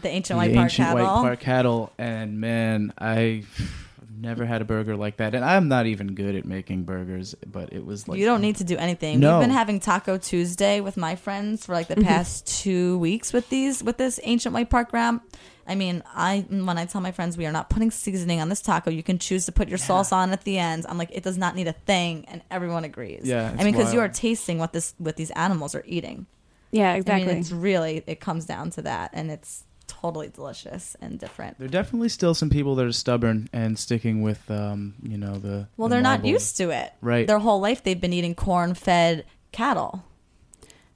the 0.00 0.08
ancient 0.08 0.36
the 0.36 0.46
white 0.46 0.54
park 0.54 0.64
ancient 0.64 0.88
cattle. 0.88 1.04
white 1.04 1.22
park 1.22 1.40
cattle, 1.40 1.92
and 1.98 2.40
man, 2.40 2.92
I. 2.98 3.44
have 3.56 3.84
Never 4.16 4.46
had 4.46 4.62
a 4.62 4.64
burger 4.64 4.96
like 4.96 5.18
that, 5.18 5.34
and 5.34 5.44
I'm 5.44 5.68
not 5.68 5.86
even 5.86 6.14
good 6.14 6.34
at 6.34 6.46
making 6.46 6.84
burgers. 6.84 7.34
But 7.46 7.72
it 7.72 7.84
was 7.84 8.08
like 8.08 8.18
you 8.18 8.24
don't 8.24 8.40
need 8.40 8.56
to 8.56 8.64
do 8.64 8.76
anything. 8.76 9.20
No. 9.20 9.38
We've 9.38 9.48
been 9.48 9.54
having 9.54 9.80
Taco 9.80 10.16
Tuesday 10.16 10.80
with 10.80 10.96
my 10.96 11.14
friends 11.16 11.66
for 11.66 11.74
like 11.74 11.88
the 11.88 11.96
mm-hmm. 11.96 12.06
past 12.06 12.46
two 12.46 12.96
weeks 12.98 13.32
with 13.32 13.50
these 13.50 13.82
with 13.82 13.98
this 13.98 14.20
ancient 14.22 14.54
white 14.54 14.70
park 14.70 14.92
ram. 14.92 15.20
I 15.66 15.74
mean, 15.74 16.02
I 16.06 16.46
when 16.48 16.78
I 16.78 16.86
tell 16.86 17.00
my 17.00 17.12
friends 17.12 17.36
we 17.36 17.44
are 17.44 17.52
not 17.52 17.68
putting 17.68 17.90
seasoning 17.90 18.40
on 18.40 18.48
this 18.48 18.62
taco, 18.62 18.90
you 18.90 19.02
can 19.02 19.18
choose 19.18 19.46
to 19.46 19.52
put 19.52 19.68
your 19.68 19.78
sauce 19.78 20.12
on 20.12 20.30
at 20.30 20.44
the 20.44 20.58
end. 20.58 20.86
I'm 20.88 20.96
like, 20.96 21.10
it 21.12 21.22
does 21.22 21.36
not 21.36 21.54
need 21.54 21.68
a 21.68 21.72
thing, 21.72 22.24
and 22.28 22.40
everyone 22.50 22.84
agrees. 22.84 23.22
Yeah, 23.24 23.54
I 23.58 23.64
mean, 23.64 23.72
because 23.74 23.92
you 23.92 24.00
are 24.00 24.08
tasting 24.08 24.58
what 24.58 24.72
this 24.72 24.94
what 24.98 25.16
these 25.16 25.32
animals 25.32 25.74
are 25.74 25.84
eating. 25.86 26.26
Yeah. 26.70 26.92
I 26.92 26.96
Exactly. 26.96 27.26
mean, 27.26 27.36
it's 27.38 27.52
really 27.52 28.02
it 28.06 28.20
comes 28.20 28.46
down 28.46 28.70
to 28.70 28.82
that, 28.82 29.10
and 29.12 29.30
it's 29.30 29.64
totally 29.86 30.28
delicious 30.28 30.96
and 31.00 31.18
different. 31.18 31.58
There 31.58 31.66
are 31.66 31.70
definitely 31.70 32.08
still 32.08 32.34
some 32.34 32.50
people 32.50 32.74
that 32.76 32.86
are 32.86 32.92
stubborn 32.92 33.48
and 33.52 33.78
sticking 33.78 34.22
with, 34.22 34.50
um, 34.50 34.94
you 35.02 35.16
know, 35.18 35.34
the. 35.36 35.68
Well, 35.76 35.88
the 35.88 35.94
they're 35.96 36.02
not 36.02 36.24
used 36.24 36.56
to 36.58 36.70
it. 36.70 36.92
Right. 37.00 37.26
Their 37.26 37.38
whole 37.38 37.60
life 37.60 37.82
they've 37.82 38.00
been 38.00 38.12
eating 38.12 38.34
corn-fed 38.34 39.24
cattle. 39.52 40.04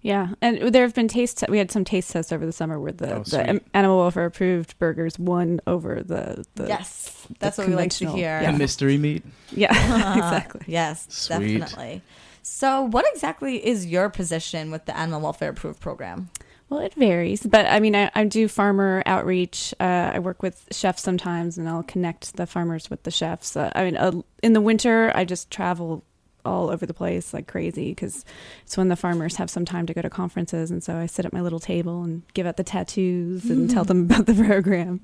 Yeah, 0.00 0.28
and 0.40 0.72
there 0.72 0.82
have 0.82 0.94
been 0.94 1.08
taste. 1.08 1.42
We 1.48 1.58
had 1.58 1.72
some 1.72 1.84
taste 1.84 2.12
tests 2.12 2.30
over 2.32 2.46
the 2.46 2.52
summer 2.52 2.78
where 2.78 2.92
the, 2.92 3.16
Oh, 3.16 3.22
the 3.24 3.60
animal 3.74 3.98
welfare 3.98 4.26
approved 4.26 4.78
burgers 4.78 5.18
won 5.18 5.60
over 5.66 6.02
the, 6.04 6.44
the 6.54 6.68
yes, 6.68 7.26
that's 7.40 7.58
what 7.58 7.66
we 7.66 7.74
like 7.74 7.90
to 7.90 8.04
conventional- 8.06 8.14
hear. 8.16 8.38
The 8.38 8.44
Yeah. 8.52 8.56
mystery 8.56 8.96
meat. 8.96 9.24
yeah 9.50 9.70
exactly. 10.16 10.60
Yes, 10.68 11.04
Sweet. 11.10 11.58
definitely. 11.58 12.02
So, 12.42 12.82
what 12.82 13.06
exactly 13.12 13.56
is 13.66 13.86
your 13.86 14.08
position 14.08 14.70
with 14.70 14.84
the 14.86 14.96
Animal 14.96 15.20
Welfare 15.20 15.50
Approved 15.50 15.80
program? 15.80 16.30
Well, 16.68 16.80
it 16.80 16.92
varies, 16.94 17.46
but 17.46 17.64
I 17.66 17.80
mean, 17.80 17.96
I, 17.96 18.10
I 18.14 18.24
do 18.24 18.46
farmer 18.46 19.02
outreach. 19.06 19.72
Uh, 19.80 20.12
I 20.14 20.18
work 20.18 20.42
with 20.42 20.68
chefs 20.70 21.02
sometimes, 21.02 21.56
and 21.56 21.66
I'll 21.66 21.82
connect 21.82 22.36
the 22.36 22.46
farmers 22.46 22.90
with 22.90 23.04
the 23.04 23.10
chefs. 23.10 23.56
Uh, 23.56 23.72
I 23.74 23.84
mean, 23.84 23.96
uh, 23.96 24.12
in 24.42 24.52
the 24.52 24.60
winter, 24.60 25.10
I 25.14 25.24
just 25.24 25.50
travel 25.50 26.04
all 26.44 26.70
over 26.70 26.86
the 26.86 26.94
place 26.94 27.34
like 27.34 27.46
crazy 27.46 27.90
because 27.90 28.24
it's 28.62 28.76
when 28.76 28.88
the 28.88 28.96
farmers 28.96 29.36
have 29.36 29.50
some 29.50 29.64
time 29.64 29.86
to 29.86 29.94
go 29.94 30.02
to 30.02 30.10
conferences, 30.10 30.70
and 30.70 30.82
so 30.82 30.96
I 30.96 31.06
sit 31.06 31.24
at 31.24 31.32
my 31.32 31.40
little 31.40 31.58
table 31.58 32.02
and 32.02 32.22
give 32.34 32.46
out 32.46 32.58
the 32.58 32.64
tattoos 32.64 33.48
and 33.48 33.70
tell 33.70 33.84
them 33.84 34.04
about 34.04 34.26
the 34.26 34.34
program. 34.46 35.00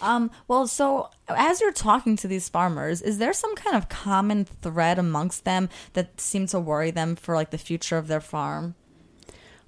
Um, 0.00 0.30
well, 0.46 0.66
so 0.66 1.10
as 1.28 1.60
you're 1.60 1.72
talking 1.72 2.16
to 2.18 2.28
these 2.28 2.48
farmers, 2.48 3.02
is 3.02 3.18
there 3.18 3.32
some 3.32 3.54
kind 3.56 3.76
of 3.76 3.88
common 3.88 4.44
thread 4.44 4.98
amongst 4.98 5.44
them 5.44 5.68
that 5.94 6.20
seem 6.20 6.46
to 6.48 6.60
worry 6.60 6.90
them 6.90 7.16
for 7.16 7.34
like 7.34 7.50
the 7.50 7.58
future 7.58 7.98
of 7.98 8.06
their 8.06 8.20
farm? 8.20 8.74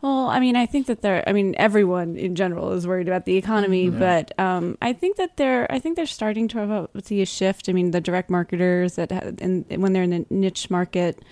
Well, 0.03 0.27
I 0.29 0.41
mean, 0.41 0.57
I 0.57 0.67
think 0.67 0.89
that 0.89 1.01
they're. 1.01 1.23
I 1.29 1.33
mean, 1.33 1.55
everyone 1.59 2.17
in 2.17 2.35
general 2.35 2.73
is 2.73 2.89
worried 2.89 3.07
about 3.07 3.25
the 3.25 3.37
economy, 3.37 3.89
but 3.89 4.37
um, 4.39 4.77
I 4.83 4.93
think 4.93 5.17
that 5.17 5.37
they're. 5.37 5.71
I 5.71 5.79
think 5.79 5.95
they're 5.95 6.07
starting 6.07 6.49
to 6.49 6.59
have 6.59 6.71
a, 6.71 6.89
see 7.05 7.23
a 7.23 7.27
shift. 7.27 7.69
I 7.69 7.73
mean, 7.73 7.93
the 7.93 8.01
direct 8.01 8.29
marketers 8.29 8.97
that 8.97 9.13
ha- 9.13 9.31
and 9.41 9.65
when 9.81 9.93
they're 9.93 10.03
in 10.03 10.13
a 10.13 10.25
niche 10.29 10.71
market, 10.71 11.23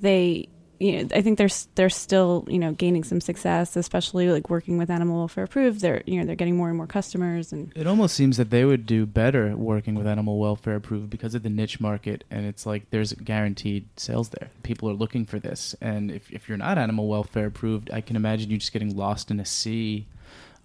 they. 0.00 0.48
You 0.84 1.02
know, 1.02 1.08
I 1.14 1.22
think 1.22 1.38
they're 1.38 1.48
they're 1.76 1.88
still 1.88 2.44
you 2.46 2.58
know 2.58 2.72
gaining 2.72 3.04
some 3.04 3.18
success, 3.18 3.74
especially 3.74 4.28
like 4.28 4.50
working 4.50 4.76
with 4.76 4.90
Animal 4.90 5.16
Welfare 5.16 5.44
Approved. 5.44 5.80
They're 5.80 6.02
you 6.04 6.20
know 6.20 6.26
they're 6.26 6.36
getting 6.36 6.58
more 6.58 6.68
and 6.68 6.76
more 6.76 6.86
customers, 6.86 7.54
and 7.54 7.72
It 7.74 7.86
almost 7.86 8.14
seems 8.14 8.36
that 8.36 8.50
they 8.50 8.66
would 8.66 8.84
do 8.84 9.06
better 9.06 9.56
working 9.56 9.94
with 9.94 10.06
animal 10.06 10.38
welfare 10.38 10.76
approved 10.76 11.08
because 11.08 11.34
of 11.34 11.42
the 11.42 11.48
niche 11.48 11.80
market, 11.80 12.24
and 12.30 12.44
it's 12.44 12.66
like 12.66 12.90
there's 12.90 13.14
guaranteed 13.14 13.88
sales 13.96 14.28
there. 14.28 14.50
People 14.62 14.90
are 14.90 14.94
looking 14.94 15.24
for 15.24 15.38
this, 15.38 15.74
and 15.80 16.10
if 16.10 16.30
if 16.30 16.50
you're 16.50 16.58
not 16.58 16.76
animal 16.76 17.08
welfare 17.08 17.46
approved, 17.46 17.90
I 17.90 18.02
can 18.02 18.14
imagine 18.14 18.50
you 18.50 18.58
just 18.58 18.74
getting 18.74 18.94
lost 18.94 19.30
in 19.30 19.40
a 19.40 19.46
sea 19.46 20.06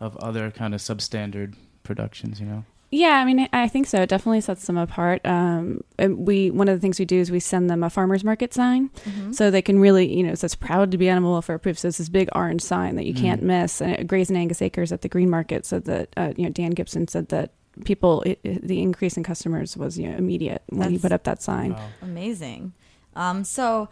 of 0.01 0.17
other 0.17 0.51
kind 0.51 0.73
of 0.73 0.81
substandard 0.81 1.53
productions. 1.83 2.41
You 2.41 2.45
know. 2.45 2.65
Yeah, 2.91 3.17
I 3.19 3.25
mean, 3.25 3.47
I 3.53 3.67
think 3.67 3.85
so. 3.85 4.01
It 4.01 4.09
definitely 4.09 4.41
sets 4.41 4.65
them 4.65 4.75
apart. 4.77 5.23
Um, 5.23 5.81
and 5.99 6.25
we 6.27 6.49
one 6.49 6.67
of 6.67 6.75
the 6.75 6.81
things 6.81 6.97
we 6.97 7.05
do 7.05 7.19
is 7.19 7.29
we 7.29 7.39
send 7.39 7.69
them 7.69 7.83
a 7.83 7.89
farmers 7.89 8.23
market 8.23 8.51
sign, 8.53 8.89
so 9.31 9.51
they 9.51 9.61
can 9.61 9.79
really, 9.79 10.11
you 10.11 10.23
know, 10.23 10.31
it 10.31 10.39
says 10.39 10.55
proud 10.55 10.89
to 10.91 10.97
be 10.97 11.07
animal 11.07 11.33
welfare 11.33 11.55
approved. 11.57 11.77
So 11.79 11.87
it's 11.89 11.99
this 11.99 12.09
big 12.09 12.29
orange 12.33 12.61
sign 12.61 12.95
that 12.95 13.05
you 13.05 13.13
can't 13.13 13.43
miss. 13.43 13.79
And 13.79 13.91
at 13.99 14.07
Grazin' 14.07 14.35
Angus 14.35 14.61
Acres 14.61 14.91
at 14.91 15.01
the 15.01 15.09
Green 15.09 15.29
Market 15.29 15.65
said 15.67 15.85
that, 15.85 16.09
uh, 16.17 16.33
you 16.35 16.45
know, 16.45 16.49
Dan 16.49 16.71
Gibson 16.71 17.07
said 17.07 17.29
that 17.29 17.51
people, 17.85 18.23
it, 18.23 18.39
it- 18.43 18.67
the 18.67 18.81
increase 18.81 19.15
in 19.17 19.23
customers 19.23 19.77
was 19.77 19.99
you 19.99 20.09
know 20.09 20.17
immediate 20.17 20.63
when 20.69 20.91
you 20.91 20.97
That's- 20.97 21.01
put 21.03 21.11
up 21.11 21.23
that 21.25 21.43
sign. 21.43 21.75
Amazing. 22.01 22.73
Um, 23.15 23.43
so, 23.43 23.87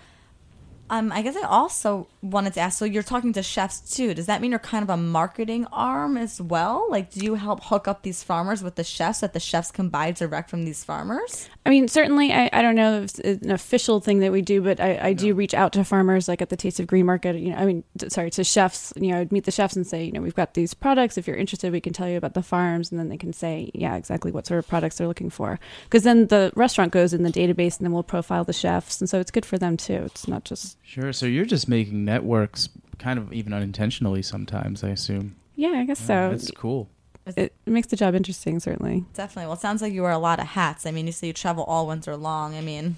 um, 0.89 1.11
I 1.11 1.21
guess 1.21 1.35
I 1.35 1.47
also 1.47 2.07
wanted 2.21 2.53
to 2.53 2.59
ask. 2.59 2.77
So, 2.77 2.85
you're 2.85 3.03
talking 3.03 3.33
to 3.33 3.43
chefs 3.43 3.95
too. 3.95 4.13
Does 4.13 4.27
that 4.27 4.41
mean 4.41 4.51
you're 4.51 4.59
kind 4.59 4.83
of 4.83 4.89
a 4.89 4.97
marketing 4.97 5.65
arm 5.71 6.17
as 6.17 6.41
well? 6.41 6.87
Like, 6.89 7.11
do 7.11 7.23
you 7.23 7.35
help 7.35 7.63
hook 7.63 7.87
up 7.87 8.03
these 8.03 8.23
farmers 8.23 8.63
with 8.63 8.75
the 8.75 8.83
chefs 8.83 9.19
that 9.21 9.33
the 9.33 9.39
chefs 9.39 9.71
can 9.71 9.89
buy 9.89 10.11
direct 10.11 10.49
from 10.49 10.63
these 10.63 10.83
farmers? 10.83 11.49
I 11.67 11.69
mean, 11.69 11.89
certainly, 11.89 12.31
I, 12.31 12.49
I 12.53 12.61
don't 12.61 12.75
know 12.75 13.01
if 13.01 13.19
it's 13.19 13.45
an 13.45 13.51
official 13.51 13.99
thing 13.99 14.19
that 14.19 14.31
we 14.31 14.41
do, 14.41 14.61
but 14.61 14.79
I, 14.79 14.99
I 15.01 15.13
do 15.13 15.33
reach 15.33 15.53
out 15.53 15.73
to 15.73 15.83
farmers, 15.83 16.29
like 16.29 16.41
at 16.41 16.47
the 16.47 16.55
Taste 16.55 16.79
of 16.79 16.87
Green 16.87 17.05
Market. 17.05 17.35
You 17.35 17.49
know, 17.49 17.57
I 17.57 17.65
mean, 17.65 17.83
t- 17.97 18.07
sorry, 18.07 18.31
to 18.31 18.43
chefs. 18.45 18.93
You 18.95 19.11
know, 19.11 19.19
I'd 19.19 19.33
meet 19.33 19.43
the 19.43 19.51
chefs 19.51 19.75
and 19.75 19.85
say, 19.85 20.05
you 20.05 20.13
know, 20.13 20.21
we've 20.21 20.33
got 20.33 20.53
these 20.53 20.73
products. 20.73 21.17
If 21.17 21.27
you're 21.27 21.35
interested, 21.35 21.73
we 21.73 21.81
can 21.81 21.91
tell 21.91 22.07
you 22.07 22.15
about 22.15 22.35
the 22.35 22.41
farms, 22.41 22.89
and 22.89 22.97
then 22.97 23.09
they 23.09 23.17
can 23.17 23.33
say, 23.33 23.69
yeah, 23.73 23.97
exactly 23.97 24.31
what 24.31 24.47
sort 24.47 24.59
of 24.59 24.67
products 24.69 24.97
they're 24.97 25.09
looking 25.09 25.29
for. 25.29 25.59
Because 25.83 26.03
then 26.03 26.27
the 26.27 26.53
restaurant 26.55 26.93
goes 26.93 27.13
in 27.13 27.23
the 27.23 27.33
database, 27.33 27.77
and 27.77 27.85
then 27.85 27.91
we'll 27.91 28.01
profile 28.01 28.45
the 28.45 28.53
chefs, 28.53 29.01
and 29.01 29.09
so 29.09 29.19
it's 29.19 29.29
good 29.29 29.45
for 29.45 29.57
them 29.57 29.75
too. 29.75 30.03
It's 30.05 30.25
not 30.25 30.45
just 30.45 30.77
Sure. 30.83 31.11
So 31.11 31.25
you're 31.25 31.43
just 31.43 31.67
making 31.67 32.05
networks, 32.05 32.69
kind 32.97 33.19
of 33.19 33.33
even 33.33 33.51
unintentionally 33.51 34.21
sometimes. 34.21 34.85
I 34.85 34.89
assume. 34.91 35.35
yeah, 35.57 35.71
I 35.71 35.83
guess 35.83 35.99
so. 35.99 36.29
that's 36.29 36.49
cool. 36.51 36.87
It 37.35 37.53
makes 37.65 37.87
the 37.87 37.95
job 37.95 38.15
interesting, 38.15 38.59
certainly. 38.59 39.05
Definitely. 39.13 39.47
Well, 39.47 39.55
it 39.55 39.59
sounds 39.59 39.81
like 39.81 39.93
you 39.93 40.03
wear 40.03 40.11
a 40.11 40.17
lot 40.17 40.39
of 40.39 40.47
hats. 40.47 40.85
I 40.85 40.91
mean, 40.91 41.07
you 41.07 41.11
say 41.11 41.27
you 41.27 41.33
travel 41.33 41.63
all 41.63 41.87
winter 41.87 42.15
long. 42.15 42.55
I 42.55 42.61
mean, 42.61 42.97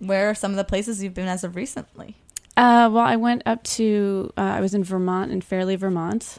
where 0.00 0.28
are 0.30 0.34
some 0.34 0.50
of 0.50 0.56
the 0.56 0.64
places 0.64 1.02
you've 1.02 1.14
been 1.14 1.28
as 1.28 1.44
of 1.44 1.56
recently? 1.56 2.16
Uh, 2.56 2.90
well, 2.92 3.04
I 3.04 3.16
went 3.16 3.42
up 3.46 3.62
to, 3.64 4.32
uh, 4.36 4.40
I 4.40 4.60
was 4.60 4.74
in 4.74 4.84
Vermont, 4.84 5.30
in 5.30 5.40
Fairlee, 5.40 5.78
Vermont, 5.78 6.38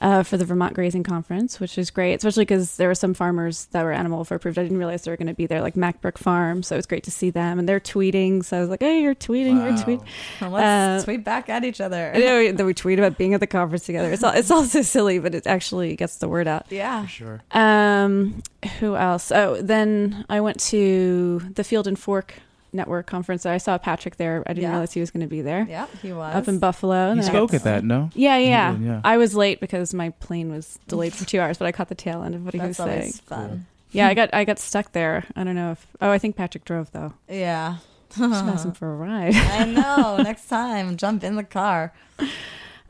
uh, 0.00 0.22
for 0.22 0.36
the 0.36 0.44
Vermont 0.44 0.74
Grazing 0.74 1.02
Conference, 1.02 1.60
which 1.60 1.76
is 1.76 1.90
great, 1.90 2.14
especially 2.14 2.44
because 2.44 2.76
there 2.76 2.88
were 2.88 2.94
some 2.94 3.12
farmers 3.14 3.66
that 3.72 3.82
were 3.84 3.92
animal 3.92 4.18
welfare 4.18 4.36
approved. 4.36 4.58
I 4.58 4.62
didn't 4.62 4.78
realize 4.78 5.02
they 5.02 5.10
were 5.10 5.16
going 5.16 5.26
to 5.28 5.34
be 5.34 5.46
there, 5.46 5.60
like 5.60 5.74
Macbrook 5.74 6.16
Farm. 6.18 6.62
So 6.62 6.74
it 6.74 6.78
was 6.78 6.86
great 6.86 7.04
to 7.04 7.10
see 7.10 7.30
them. 7.30 7.58
And 7.58 7.68
they're 7.68 7.80
tweeting. 7.80 8.44
So 8.44 8.56
I 8.56 8.60
was 8.60 8.68
like, 8.70 8.80
hey, 8.80 9.02
you're 9.02 9.14
tweeting, 9.14 9.62
you're 9.62 9.72
tweeting. 9.78 10.06
Well, 10.40 10.50
let's 10.50 11.02
Uh, 11.02 11.04
tweet 11.04 11.24
back 11.24 11.48
at 11.48 11.64
each 11.64 11.80
other. 11.80 12.12
I 12.14 12.18
know 12.18 12.52
that 12.52 12.64
we 12.64 12.72
tweet 12.74 12.98
about 12.98 13.18
being 13.18 13.34
at 13.34 13.40
the 13.40 13.46
conference 13.46 13.84
together. 13.84 14.10
It's 14.12 14.22
all, 14.22 14.32
it's 14.32 14.50
all 14.50 14.64
so 14.76 14.82
silly, 14.82 15.18
but 15.18 15.34
it 15.34 15.46
actually 15.46 15.96
gets 15.96 16.16
the 16.16 16.28
word 16.28 16.48
out. 16.48 16.66
Yeah. 16.70 17.06
Sure. 17.06 17.40
Um, 17.52 18.42
who 18.78 18.96
else? 18.96 19.30
Oh, 19.32 19.60
then 19.60 20.24
I 20.28 20.40
went 20.40 20.60
to 20.60 21.40
the 21.54 21.64
Field 21.64 21.86
and 21.86 21.98
Fork 21.98 22.34
Network 22.72 23.06
conference. 23.06 23.46
I 23.46 23.58
saw 23.58 23.78
Patrick 23.78 24.16
there. 24.16 24.42
I 24.46 24.52
didn't 24.52 24.62
Yeah. 24.64 24.70
realize 24.70 24.92
he 24.92 25.00
was 25.00 25.10
going 25.10 25.22
to 25.22 25.26
be 25.26 25.42
there. 25.42 25.66
Yeah, 25.68 25.86
he 26.02 26.12
was. 26.12 26.34
Up 26.34 26.48
in 26.48 26.58
Buffalo. 26.58 27.06
He 27.12 27.18
And 27.18 27.24
spoke 27.24 27.52
at 27.54 27.64
that. 27.64 27.84
No. 27.84 28.10
Yeah, 28.14 28.36
yeah. 28.38 28.72
did, 28.72 28.82
yeah. 28.82 29.00
I 29.04 29.16
was 29.16 29.34
late 29.34 29.60
because 29.60 29.92
my 29.94 30.10
plane 30.10 30.50
was 30.52 30.78
delayed 30.88 31.12
for 31.12 31.24
two 31.24 31.40
hours, 31.40 31.58
but 31.58 31.66
I 31.66 31.72
caught 31.72 31.88
the 31.88 31.94
tail 31.94 32.22
end 32.22 32.34
of 32.34 32.44
what 32.44 32.54
he 32.54 32.60
was 32.60 32.76
saying. 32.76 33.12
fun. 33.24 33.66
Yeah, 33.92 34.06
I 34.08 34.14
got 34.14 34.32
I 34.32 34.44
got 34.44 34.58
stuck 34.60 34.92
there. 34.92 35.24
I 35.34 35.42
don't 35.44 35.56
know 35.56 35.72
if. 35.72 35.84
Oh, 36.00 36.10
I 36.10 36.18
think 36.18 36.36
Patrick 36.36 36.64
drove 36.64 36.92
though. 36.92 37.12
Yeah. 37.28 37.78
Just 38.16 38.44
ask 38.44 38.64
him 38.64 38.72
for 38.80 38.92
a 38.92 38.96
ride. 38.96 39.34
I 39.34 39.64
know. 39.64 40.18
Next 40.22 40.46
time, 40.48 40.96
jump 40.96 41.24
in 41.24 41.34
the 41.36 41.42
car. 41.44 41.92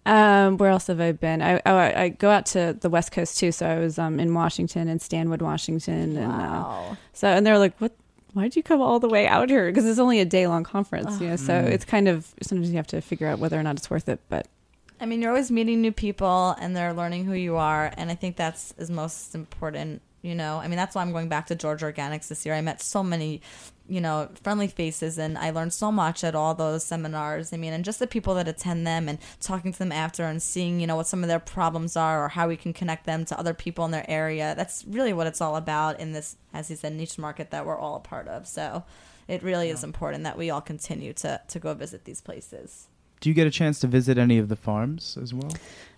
Um, 0.06 0.56
where 0.56 0.70
else 0.70 0.86
have 0.86 1.00
I 1.00 1.12
been? 1.12 1.42
I, 1.42 1.56
oh, 1.66 1.76
I 1.76 2.02
I 2.04 2.08
go 2.08 2.30
out 2.30 2.46
to 2.46 2.76
the 2.78 2.88
West 2.88 3.12
Coast 3.12 3.38
too. 3.38 3.52
So 3.52 3.66
I 3.66 3.78
was 3.78 3.98
um, 3.98 4.18
in 4.18 4.32
Washington 4.32 4.88
and 4.88 5.00
Stanwood, 5.00 5.42
Washington, 5.42 6.16
and 6.16 6.32
uh, 6.32 6.94
so 7.12 7.28
and 7.28 7.46
they're 7.46 7.58
like, 7.58 7.76
"What? 7.78 7.92
Why'd 8.32 8.56
you 8.56 8.62
come 8.62 8.80
all 8.80 9.00
the 9.00 9.08
way 9.08 9.26
out 9.26 9.50
here? 9.50 9.66
Because 9.66 9.86
it's 9.86 9.98
only 9.98 10.20
a 10.20 10.24
day 10.24 10.46
long 10.46 10.64
conference, 10.64 11.20
you 11.20 11.28
know. 11.28 11.36
So 11.36 11.54
it's 11.54 11.84
kind 11.84 12.08
of 12.08 12.32
sometimes 12.42 12.70
you 12.70 12.76
have 12.76 12.86
to 12.88 13.00
figure 13.00 13.26
out 13.26 13.38
whether 13.38 13.58
or 13.58 13.62
not 13.62 13.76
it's 13.76 13.90
worth 13.90 14.08
it. 14.08 14.20
But 14.28 14.46
I 15.00 15.06
mean, 15.06 15.22
you're 15.22 15.30
always 15.30 15.50
meeting 15.50 15.80
new 15.80 15.92
people 15.92 16.54
and 16.60 16.76
they're 16.76 16.92
learning 16.92 17.24
who 17.24 17.32
you 17.32 17.56
are. 17.56 17.92
And 17.96 18.10
I 18.10 18.14
think 18.14 18.36
that's 18.36 18.72
is 18.78 18.90
most 18.90 19.34
important, 19.34 20.02
you 20.22 20.34
know. 20.34 20.58
I 20.58 20.68
mean, 20.68 20.76
that's 20.76 20.94
why 20.94 21.02
I'm 21.02 21.12
going 21.12 21.28
back 21.28 21.46
to 21.48 21.54
Georgia 21.54 21.92
Organics 21.92 22.28
this 22.28 22.44
year. 22.46 22.54
I 22.54 22.60
met 22.60 22.80
so 22.80 23.02
many, 23.02 23.40
you 23.90 24.00
know, 24.00 24.28
friendly 24.42 24.68
faces 24.68 25.18
and 25.18 25.36
I 25.36 25.50
learned 25.50 25.72
so 25.72 25.90
much 25.90 26.22
at 26.22 26.36
all 26.36 26.54
those 26.54 26.84
seminars. 26.84 27.52
I 27.52 27.56
mean, 27.56 27.72
and 27.72 27.84
just 27.84 27.98
the 27.98 28.06
people 28.06 28.34
that 28.36 28.46
attend 28.46 28.86
them 28.86 29.08
and 29.08 29.18
talking 29.40 29.72
to 29.72 29.78
them 29.78 29.90
after 29.90 30.24
and 30.24 30.40
seeing, 30.40 30.78
you 30.78 30.86
know, 30.86 30.94
what 30.94 31.08
some 31.08 31.24
of 31.24 31.28
their 31.28 31.40
problems 31.40 31.96
are 31.96 32.24
or 32.24 32.28
how 32.28 32.46
we 32.46 32.56
can 32.56 32.72
connect 32.72 33.04
them 33.04 33.24
to 33.24 33.38
other 33.38 33.52
people 33.52 33.84
in 33.84 33.90
their 33.90 34.08
area. 34.08 34.54
That's 34.56 34.84
really 34.86 35.12
what 35.12 35.26
it's 35.26 35.40
all 35.40 35.56
about 35.56 35.98
in 35.98 36.12
this, 36.12 36.36
as 36.54 36.68
he 36.68 36.76
said, 36.76 36.94
niche 36.94 37.18
market 37.18 37.50
that 37.50 37.66
we're 37.66 37.78
all 37.78 37.96
a 37.96 38.00
part 38.00 38.28
of. 38.28 38.46
So 38.46 38.84
it 39.26 39.42
really 39.42 39.70
is 39.70 39.82
important 39.82 40.22
that 40.22 40.38
we 40.38 40.50
all 40.50 40.60
continue 40.60 41.12
to, 41.14 41.40
to 41.48 41.58
go 41.58 41.74
visit 41.74 42.04
these 42.04 42.20
places. 42.20 42.86
Do 43.20 43.28
you 43.28 43.34
get 43.34 43.46
a 43.46 43.50
chance 43.50 43.80
to 43.80 43.86
visit 43.86 44.18
any 44.18 44.38
of 44.38 44.48
the 44.48 44.56
farms 44.56 45.18
as 45.20 45.34
well? 45.34 45.52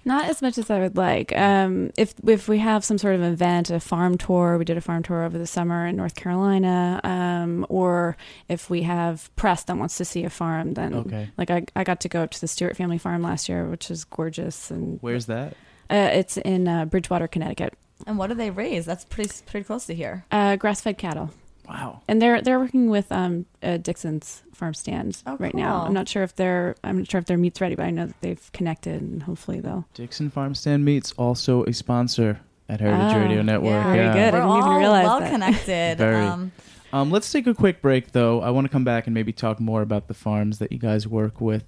Not 0.05 0.25
as 0.29 0.43
much 0.43 0.59
as 0.59 0.69
I 0.69 0.81
would 0.81 0.97
like. 0.97 1.33
Um, 1.37 1.93
if 1.97 2.15
if 2.27 2.49
we 2.49 2.59
have 2.59 2.85
some 2.85 2.99
sort 2.99 3.15
of 3.15 3.23
event, 3.23 3.71
a 3.71 3.79
farm 3.79 4.19
tour, 4.19 4.59
we 4.59 4.65
did 4.65 4.77
a 4.77 4.81
farm 4.81 5.03
tour 5.05 5.23
over 5.23 5.38
the 5.38 5.47
summer 5.47 5.87
in 5.87 5.95
North 5.97 6.17
Carolina, 6.17 7.01
um, 7.05 7.65
or 7.69 8.17
if 8.49 8.69
we 8.69 8.83
have 8.83 9.31
press 9.37 9.62
that 9.65 9.77
wants 9.77 9.97
to 9.99 10.05
see 10.05 10.25
a 10.25 10.31
farm, 10.31 10.75
then 10.75 10.95
Okay. 10.95 11.31
like 11.38 11.51
I, 11.51 11.65
I 11.77 11.85
got 11.85 12.01
to 12.01 12.09
go 12.09 12.23
up 12.23 12.31
to 12.33 12.41
the 12.41 12.49
Stuart 12.49 12.77
family 12.77 12.99
farm 12.99 13.23
last 13.23 13.49
year, 13.49 13.67
which 13.69 13.91
is 13.91 14.05
gorgeous, 14.05 14.71
and 14.73 14.99
Where's 15.03 15.27
that? 15.27 15.53
uh, 15.88 16.11
it's 16.12 16.37
in 16.37 16.67
uh, 16.67 16.85
Bridgewater, 16.87 17.29
Connecticut. 17.29 17.75
And 18.05 18.19
what 18.19 18.27
do 18.27 18.35
they 18.35 18.51
raise? 18.51 18.85
That's 18.85 19.05
pretty 19.05 19.31
pretty 19.47 19.62
close 19.65 19.87
to 19.87 19.95
here. 19.95 20.25
Uh, 20.33 20.57
grass-fed 20.57 20.99
cattle, 20.99 21.31
Wow. 21.68 22.03
and 22.09 22.20
they're 22.20 22.42
they're 22.42 22.59
working 22.59 22.90
with 22.90 23.11
um, 23.12 23.46
uh, 23.62 23.77
Dixon's 23.77 24.42
farm 24.55 24.75
stand 24.75 25.22
Oh, 25.27 25.37
right 25.38 25.55
now. 25.55 25.83
I'm 25.87 25.94
not 25.94 26.09
sure 26.09 26.22
if 26.22 26.35
they're 26.37 26.75
I'm 26.85 26.98
not 26.98 27.11
sure 27.11 27.18
if 27.18 27.27
their 27.27 27.38
meat's 27.38 27.61
ready, 27.61 27.75
but 27.77 27.85
I 27.87 27.90
know 27.90 28.07
that 28.07 28.20
they've 28.20 28.53
connected, 28.53 29.01
and 29.01 29.22
hopefully 29.22 29.61
they'll. 29.61 29.87
Dickson 29.94 30.31
Farmstand 30.31 30.83
Meats 30.83 31.12
also 31.16 31.64
a 31.64 31.72
sponsor 31.72 32.40
at 32.68 32.81
Heritage 32.81 33.12
Ah, 33.16 33.18
Radio 33.18 33.42
Network. 33.42 33.83
Very 33.85 33.98
yeah. 33.98 34.12
good. 34.12 34.35
We're 34.35 34.40
didn't 34.40 34.57
even 34.59 34.62
all 34.70 34.79
realize 34.79 35.05
well 35.05 35.20
that. 35.20 35.31
connected. 35.31 35.98
Very. 35.98 36.25
Um, 36.27 36.53
Um, 36.94 37.11
let's 37.11 37.33
take 37.33 37.46
a 37.46 37.55
quick 37.55 37.81
break, 37.81 38.12
though. 38.12 38.42
I 38.42 38.51
want 38.51 38.66
to 38.66 38.68
come 38.68 38.85
back 38.85 39.07
and 39.07 39.14
maybe 39.14 39.33
talk 39.33 39.59
more 39.61 39.81
about 39.81 40.09
the 40.09 40.14
farms 40.14 40.59
that 40.59 40.72
you 40.72 40.79
guys 40.79 41.09
work 41.09 41.40
with. 41.40 41.64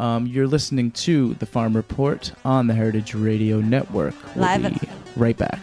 Um, 0.00 0.26
you're 0.26 0.48
listening 0.48 0.90
to 1.06 1.34
the 1.34 1.46
Farm 1.46 1.76
Report 1.76 2.32
on 2.44 2.66
the 2.66 2.74
Heritage 2.74 3.14
Radio 3.14 3.60
Network. 3.60 4.14
We'll 4.34 4.46
Live 4.46 4.80
be 4.80 4.88
right 5.14 5.36
back. 5.36 5.60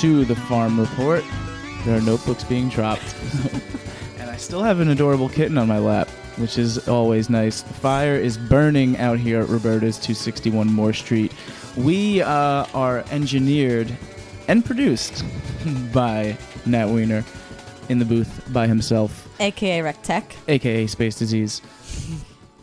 To 0.00 0.24
the 0.24 0.34
Farm 0.34 0.80
Report. 0.80 1.22
There 1.84 1.98
are 1.98 2.00
notebooks 2.00 2.42
being 2.44 2.70
dropped. 2.70 3.14
and 4.18 4.30
I 4.30 4.36
still 4.36 4.62
have 4.62 4.80
an 4.80 4.88
adorable 4.88 5.28
kitten 5.28 5.58
on 5.58 5.68
my 5.68 5.78
lap, 5.78 6.08
which 6.38 6.56
is 6.56 6.88
always 6.88 7.28
nice. 7.28 7.60
The 7.60 7.74
fire 7.74 8.14
is 8.14 8.38
burning 8.38 8.96
out 8.96 9.18
here 9.18 9.42
at 9.42 9.48
Roberta's 9.50 9.98
261 9.98 10.72
Moore 10.72 10.94
Street. 10.94 11.34
We 11.76 12.22
uh, 12.22 12.64
are 12.72 13.04
engineered 13.10 13.94
and 14.48 14.64
produced 14.64 15.22
by 15.92 16.36
Nat 16.64 16.86
Weiner 16.86 17.22
in 17.90 17.98
the 17.98 18.06
booth 18.06 18.42
by 18.54 18.66
himself 18.66 19.28
aka 19.38 19.82
Rec 19.82 20.02
Tech. 20.02 20.34
aka 20.48 20.86
Space 20.86 21.18
Disease. 21.18 21.60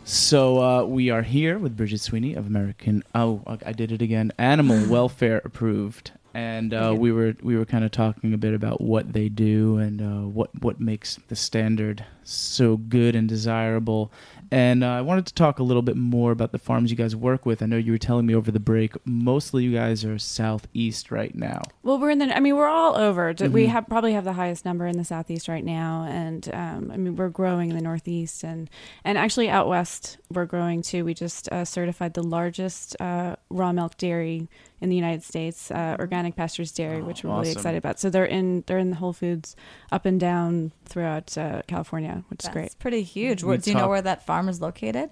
So 0.04 0.62
uh, 0.62 0.84
we 0.84 1.10
are 1.10 1.20
here 1.20 1.58
with 1.58 1.76
Brigid 1.76 2.00
Sweeney 2.00 2.34
of 2.34 2.46
American. 2.46 3.04
Oh, 3.14 3.42
I 3.46 3.72
did 3.72 3.92
it 3.92 4.00
again. 4.00 4.32
Animal 4.38 4.88
Welfare 4.90 5.42
Approved, 5.44 6.12
and 6.34 6.72
uh, 6.74 6.94
we 6.96 7.10
were 7.12 7.34
we 7.42 7.56
were 7.56 7.64
kind 7.64 7.84
of 7.84 7.90
talking 7.90 8.32
a 8.34 8.38
bit 8.38 8.54
about 8.54 8.80
what 8.80 9.12
they 9.12 9.28
do 9.28 9.78
and 9.78 10.00
uh, 10.02 10.26
what 10.28 10.50
what 10.62 10.80
makes 10.80 11.18
the 11.28 11.36
standard 11.36 12.04
so 12.24 12.76
good 12.76 13.16
and 13.16 13.28
desirable. 13.28 14.12
And 14.50 14.82
uh, 14.82 14.88
I 14.88 15.00
wanted 15.02 15.26
to 15.26 15.34
talk 15.34 15.58
a 15.58 15.62
little 15.62 15.82
bit 15.82 15.96
more 15.96 16.32
about 16.32 16.52
the 16.52 16.58
farms 16.58 16.90
you 16.90 16.96
guys 16.96 17.14
work 17.14 17.44
with. 17.44 17.62
I 17.62 17.66
know 17.66 17.76
you 17.76 17.92
were 17.92 17.98
telling 17.98 18.24
me 18.24 18.34
over 18.34 18.50
the 18.50 18.60
break. 18.60 18.94
Mostly, 19.04 19.64
you 19.64 19.72
guys 19.74 20.04
are 20.06 20.18
southeast 20.18 21.10
right 21.10 21.34
now. 21.34 21.62
Well, 21.82 21.98
we're 21.98 22.10
in 22.10 22.18
the. 22.18 22.34
I 22.34 22.40
mean, 22.40 22.56
we're 22.56 22.68
all 22.68 22.96
over. 22.96 23.32
D- 23.34 23.48
We 23.48 23.66
have 23.66 23.86
probably 23.88 24.12
have 24.14 24.24
the 24.24 24.32
highest 24.34 24.64
number 24.64 24.86
in 24.86 24.96
the 24.96 25.04
southeast 25.04 25.48
right 25.48 25.64
now, 25.64 26.06
and 26.08 26.48
um, 26.54 26.90
I 26.92 26.96
mean, 26.96 27.16
we're 27.16 27.28
growing 27.28 27.70
in 27.70 27.76
the 27.76 27.82
northeast, 27.82 28.42
and 28.42 28.70
and 29.04 29.18
actually 29.18 29.50
out 29.50 29.68
west, 29.68 30.16
we're 30.30 30.46
growing 30.46 30.80
too. 30.82 31.04
We 31.04 31.12
just 31.14 31.48
uh, 31.52 31.64
certified 31.66 32.14
the 32.14 32.22
largest 32.22 32.96
uh, 33.00 33.36
raw 33.50 33.72
milk 33.72 33.96
dairy 33.98 34.48
in 34.80 34.88
the 34.90 34.96
United 34.96 35.22
States, 35.22 35.70
uh, 35.70 35.96
Organic 35.98 36.36
Pastures 36.36 36.70
Dairy, 36.72 37.02
which 37.02 37.24
we're 37.24 37.34
really 37.36 37.50
excited 37.50 37.78
about. 37.78 37.98
So 37.98 38.10
they're 38.10 38.24
in 38.24 38.62
they're 38.66 38.78
in 38.78 38.90
the 38.90 38.96
Whole 38.96 39.12
Foods 39.12 39.56
up 39.90 40.06
and 40.06 40.18
down 40.20 40.72
throughout 40.84 41.36
uh, 41.36 41.62
California, 41.66 42.24
which 42.28 42.40
is 42.40 42.44
That's 42.44 42.54
great. 42.54 42.78
pretty 42.78 43.02
huge. 43.02 43.42
We 43.42 43.48
Where, 43.48 43.56
do 43.58 43.70
you 43.70 43.76
know 43.76 43.88
where 43.88 44.02
that 44.02 44.24
farm 44.24 44.48
is 44.48 44.60
located? 44.60 45.10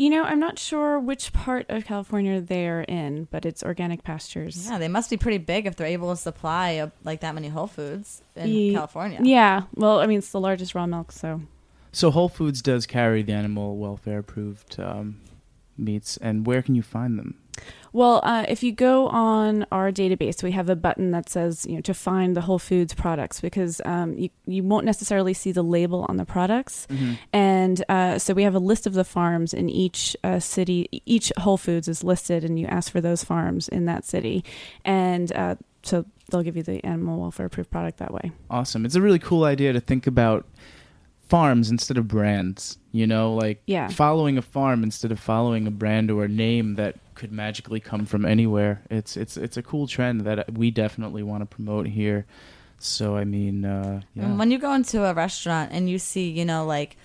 You 0.00 0.10
know, 0.10 0.22
I'm 0.22 0.38
not 0.38 0.60
sure 0.60 1.00
which 1.00 1.32
part 1.32 1.66
of 1.68 1.84
California 1.84 2.40
they're 2.40 2.82
in, 2.82 3.26
but 3.32 3.44
it's 3.44 3.64
Organic 3.64 4.04
Pastures. 4.04 4.68
Yeah, 4.70 4.78
they 4.78 4.86
must 4.86 5.10
be 5.10 5.16
pretty 5.16 5.38
big 5.38 5.66
if 5.66 5.74
they're 5.74 5.88
able 5.88 6.10
to 6.10 6.16
supply 6.16 6.76
uh 6.76 6.90
like 7.02 7.18
that 7.20 7.34
many 7.34 7.48
Whole 7.48 7.66
Foods 7.66 8.22
in 8.36 8.48
Ye- 8.48 8.74
California. 8.74 9.18
Yeah. 9.24 9.62
Well, 9.74 9.98
I 9.98 10.06
mean, 10.06 10.18
it's 10.18 10.30
the 10.30 10.38
largest 10.40 10.76
raw 10.76 10.86
milk, 10.86 11.10
so 11.10 11.40
So 11.90 12.12
Whole 12.12 12.28
Foods 12.28 12.62
does 12.62 12.86
carry 12.86 13.22
the 13.24 13.32
animal 13.32 13.76
welfare 13.76 14.20
approved 14.20 14.78
um, 14.78 15.20
meats, 15.78 16.16
and 16.18 16.46
where 16.46 16.62
can 16.62 16.74
you 16.74 16.82
find 16.82 17.18
them? 17.18 17.38
Well, 17.92 18.20
uh, 18.22 18.44
if 18.48 18.62
you 18.62 18.72
go 18.72 19.08
on 19.08 19.66
our 19.72 19.90
database, 19.90 20.42
we 20.42 20.52
have 20.52 20.68
a 20.68 20.76
button 20.76 21.10
that 21.12 21.28
says, 21.28 21.66
you 21.66 21.76
know, 21.76 21.80
to 21.82 21.94
find 21.94 22.36
the 22.36 22.42
Whole 22.42 22.58
Foods 22.58 22.94
products 22.94 23.40
because 23.40 23.80
um, 23.84 24.16
you, 24.16 24.30
you 24.46 24.62
won't 24.62 24.84
necessarily 24.84 25.34
see 25.34 25.52
the 25.52 25.62
label 25.62 26.04
on 26.08 26.16
the 26.16 26.24
products. 26.24 26.86
And 27.32 27.82
uh, 27.88 28.18
so 28.18 28.34
we 28.34 28.42
have 28.42 28.54
a 28.54 28.60
list 28.60 28.86
of 28.86 28.92
the 28.92 29.04
farms 29.04 29.54
in 29.54 29.68
each 29.68 30.16
uh, 30.22 30.38
city. 30.38 31.02
Each 31.06 31.32
Whole 31.38 31.56
Foods 31.56 31.88
is 31.88 32.04
listed, 32.04 32.44
and 32.44 32.58
you 32.58 32.66
ask 32.66 32.92
for 32.92 33.00
those 33.00 33.24
farms 33.24 33.68
in 33.68 33.86
that 33.86 34.04
city. 34.04 34.44
And 34.84 35.32
uh, 35.32 35.56
so 35.82 36.04
they'll 36.30 36.42
give 36.42 36.56
you 36.56 36.62
the 36.62 36.84
animal 36.84 37.18
welfare 37.18 37.46
approved 37.46 37.70
product 37.70 37.98
that 37.98 38.12
way. 38.12 38.32
Awesome. 38.50 38.84
It's 38.84 38.94
a 38.94 39.00
really 39.00 39.18
cool 39.18 39.44
idea 39.44 39.72
to 39.72 39.80
think 39.80 40.06
about 40.06 40.46
farms 41.28 41.70
instead 41.70 41.96
of 41.98 42.08
brands. 42.08 42.78
You 42.92 43.06
know, 43.06 43.34
like 43.34 43.62
Yeah. 43.66 43.88
following 43.88 44.38
a 44.38 44.42
farm 44.42 44.82
instead 44.82 45.12
of 45.12 45.20
following 45.20 45.66
a 45.66 45.70
brand 45.70 46.10
or 46.10 46.24
a 46.24 46.28
name 46.28 46.74
that 46.76 46.96
could 47.14 47.32
magically 47.32 47.80
come 47.80 48.06
from 48.06 48.24
anywhere. 48.24 48.82
It's 48.90 49.16
it's 49.16 49.36
it's 49.36 49.56
a 49.56 49.62
cool 49.62 49.86
trend 49.86 50.22
that 50.22 50.52
we 50.56 50.70
definitely 50.70 51.22
want 51.22 51.42
to 51.42 51.46
promote 51.46 51.86
here. 51.88 52.26
So 52.78 53.16
I 53.16 53.24
mean, 53.24 53.64
uh, 53.64 54.02
yeah. 54.14 54.36
When 54.36 54.50
you 54.50 54.58
go 54.58 54.72
into 54.72 55.04
a 55.04 55.12
restaurant 55.14 55.70
and 55.72 55.88
you 55.90 55.98
see, 55.98 56.30
you 56.30 56.44
know, 56.44 56.64
like 56.64 56.96